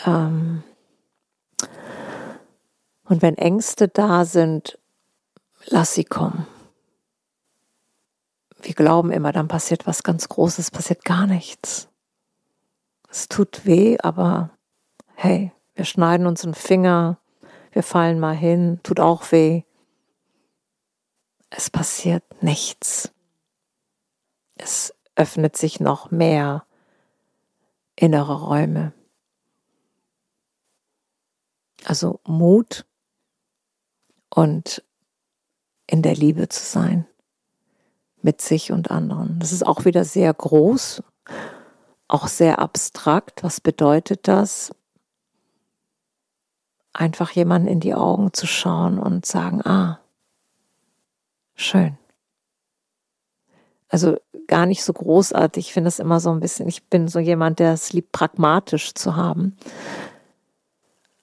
[0.07, 0.63] ähm,
[3.05, 4.79] und wenn Ängste da sind,
[5.67, 6.47] lass sie kommen.
[8.63, 11.89] Wir glauben immer, dann passiert was ganz Großes, passiert gar nichts.
[13.11, 14.51] Es tut weh, aber
[15.15, 17.19] hey, wir schneiden uns einen Finger,
[17.73, 19.63] wir fallen mal hin, tut auch weh.
[21.51, 23.13] Es passiert nichts.
[24.57, 26.67] Es öffnet sich noch mehr
[27.97, 28.93] innere Räume.
[31.85, 32.87] Also Mut
[34.31, 34.85] und
[35.87, 37.07] in der Liebe zu sein
[38.23, 39.39] mit sich und anderen.
[39.41, 41.03] Das ist auch wieder sehr groß,
[42.09, 43.43] auch sehr abstrakt.
[43.43, 44.73] Was bedeutet das?
[46.93, 50.01] Einfach jemanden in die Augen zu schauen und sagen, ah,
[51.55, 51.97] schön.
[53.89, 54.17] Also
[54.47, 55.67] gar nicht so großartig.
[55.67, 58.95] Ich finde es immer so ein bisschen, ich bin so jemand, der es liebt, pragmatisch
[58.95, 59.57] zu haben.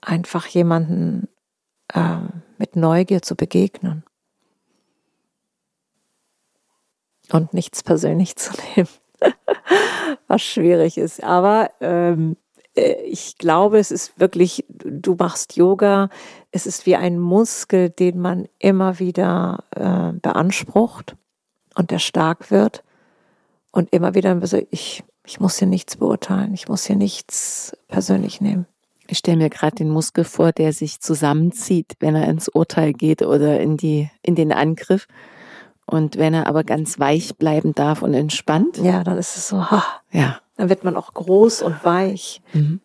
[0.01, 1.27] Einfach jemanden
[1.93, 2.17] äh,
[2.57, 4.03] mit Neugier zu begegnen.
[7.31, 8.89] Und nichts persönlich zu nehmen,
[10.27, 11.23] was schwierig ist.
[11.23, 12.48] Aber ähm, äh,
[12.79, 16.09] ich glaube, es ist wirklich, du machst Yoga,
[16.51, 21.15] es ist wie ein Muskel, den man immer wieder äh, beansprucht
[21.75, 22.83] und der stark wird.
[23.71, 24.39] Und immer wieder,
[24.71, 28.65] ich, ich muss hier nichts beurteilen, ich muss hier nichts persönlich nehmen.
[29.07, 33.23] Ich stelle mir gerade den Muskel vor, der sich zusammenzieht, wenn er ins Urteil geht
[33.23, 35.07] oder in, die, in den Angriff.
[35.87, 38.77] Und wenn er aber ganz weich bleiben darf und entspannt.
[38.77, 39.83] Ja, dann ist es so, ha.
[40.11, 40.39] Ja.
[40.59, 42.41] Dann wird man auch groß und weich.
[42.51, 42.81] Mhm.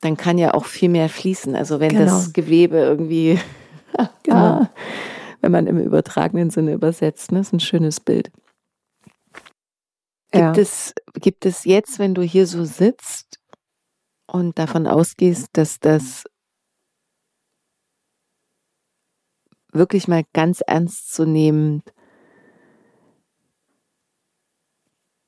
[0.00, 1.54] Dann kann ja auch viel mehr fließen.
[1.54, 2.06] Also wenn Genau.
[2.06, 3.38] das Gewebe irgendwie,
[4.24, 4.66] Genau.
[5.40, 8.32] wenn man im übertragenen Sinne übersetzt, ne, ist ein schönes Bild.
[10.34, 10.50] Ja.
[10.50, 13.38] Gibt, es, gibt es jetzt, wenn du hier so sitzt
[14.26, 16.24] und davon ausgehst, dass das
[19.70, 21.84] wirklich mal ganz ernst zu nehmen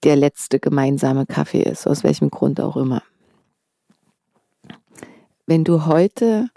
[0.06, 3.02] der letzte gemeinsame Kaffee ist, aus welchem Grund auch immer.
[5.46, 6.48] Wenn du heute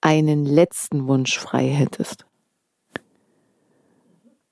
[0.00, 2.26] einen letzten Wunsch frei hättest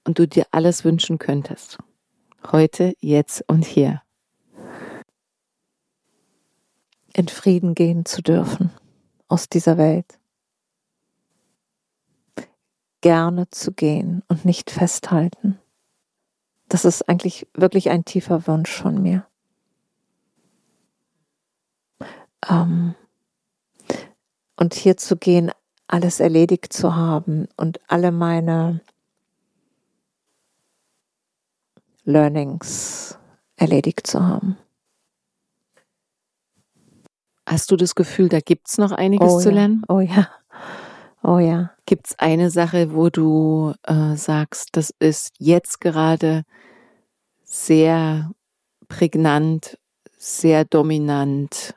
[0.05, 1.79] und du dir alles wünschen könntest,
[2.53, 4.01] heute, jetzt und hier,
[7.13, 8.71] in Frieden gehen zu dürfen
[9.27, 10.21] aus dieser Welt.
[13.01, 15.59] Gerne zu gehen und nicht festhalten.
[16.71, 19.27] Das ist eigentlich wirklich ein tiefer Wunsch von mir.
[22.49, 22.95] Ähm,
[24.57, 25.51] und hier zu gehen,
[25.89, 28.81] alles erledigt zu haben und alle meine
[32.05, 33.19] Learnings
[33.57, 34.57] erledigt zu haben.
[37.51, 39.55] hast du das Gefühl, da gibt es noch einiges oh, zu ja.
[39.57, 39.83] lernen?
[39.89, 40.29] Oh ja.
[41.23, 41.73] Oh ja.
[41.91, 46.45] Gibt es eine Sache, wo du äh, sagst, das ist jetzt gerade
[47.43, 48.31] sehr
[48.87, 49.77] prägnant,
[50.17, 51.75] sehr dominant,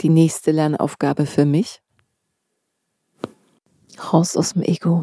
[0.00, 1.82] die nächste Lernaufgabe für mich?
[4.10, 5.02] Raus aus dem Ego.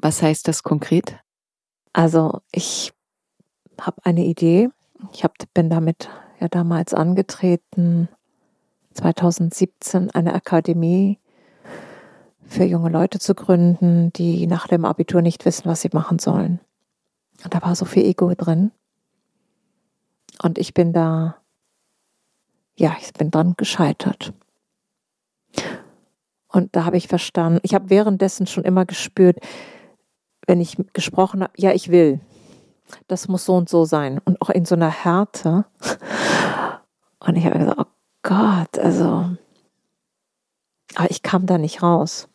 [0.00, 1.18] Was heißt das konkret?
[1.94, 2.92] Also ich
[3.80, 4.68] habe eine Idee.
[5.14, 6.10] Ich hab, bin damit
[6.40, 8.10] ja damals angetreten,
[8.92, 11.20] 2017 eine Akademie
[12.46, 16.60] für junge Leute zu gründen, die nach dem Abitur nicht wissen, was sie machen sollen.
[17.42, 18.70] Und da war so viel Ego drin.
[20.42, 21.36] Und ich bin da,
[22.76, 24.32] ja, ich bin dran gescheitert.
[26.48, 29.38] Und da habe ich verstanden, ich habe währenddessen schon immer gespürt,
[30.46, 32.20] wenn ich gesprochen habe, ja, ich will.
[33.08, 34.20] Das muss so und so sein.
[34.24, 35.64] Und auch in so einer Härte.
[37.18, 37.86] Und ich habe gesagt, oh
[38.22, 39.30] Gott, also.
[40.94, 42.28] Aber ich kam da nicht raus.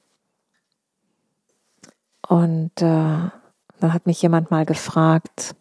[2.29, 3.31] Und äh,
[3.79, 5.55] dann hat mich jemand mal gefragt,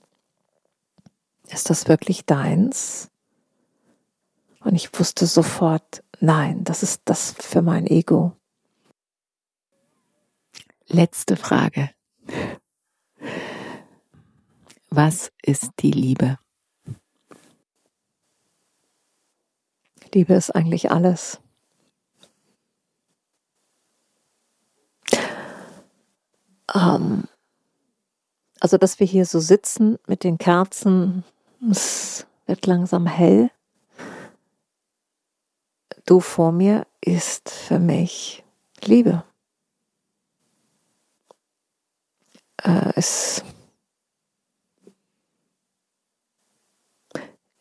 [1.49, 3.11] ist das wirklich deins?
[4.61, 8.37] Und ich wusste sofort, nein, das ist das für mein Ego.
[10.89, 11.89] Letzte Frage.
[14.91, 16.39] Was ist die Liebe?
[20.13, 21.41] Liebe ist eigentlich alles.
[26.75, 27.25] Ähm,
[28.61, 31.25] also, dass wir hier so sitzen mit den Kerzen,
[31.71, 33.51] es wird langsam hell.
[36.07, 38.45] Du vor mir ist für mich
[38.83, 39.25] Liebe.
[42.63, 43.45] Äh, es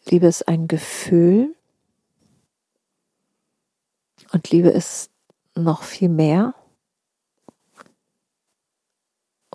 [0.09, 1.53] Liebe ist ein Gefühl
[4.31, 5.11] und Liebe ist
[5.55, 6.55] noch viel mehr.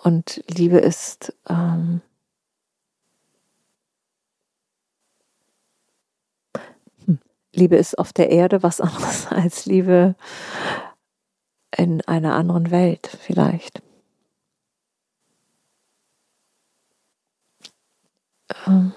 [0.02, 2.02] Und Liebe ist ähm,
[7.06, 7.20] hm,
[7.54, 10.16] Liebe ist auf der Erde was anderes als Liebe
[11.76, 13.80] in einer anderen Welt vielleicht.
[18.66, 18.92] Ähm,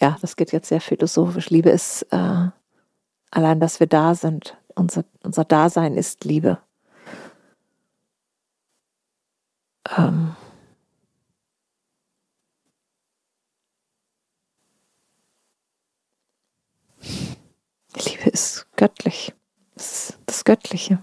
[0.00, 1.48] ja, das geht jetzt sehr philosophisch.
[1.48, 2.48] Liebe ist äh,
[3.30, 4.56] allein, dass wir da sind.
[4.74, 6.58] Unser, unser Dasein ist Liebe.
[9.96, 10.34] Ähm
[17.94, 19.32] Liebe ist göttlich.
[19.74, 21.02] Das ist das Göttliche.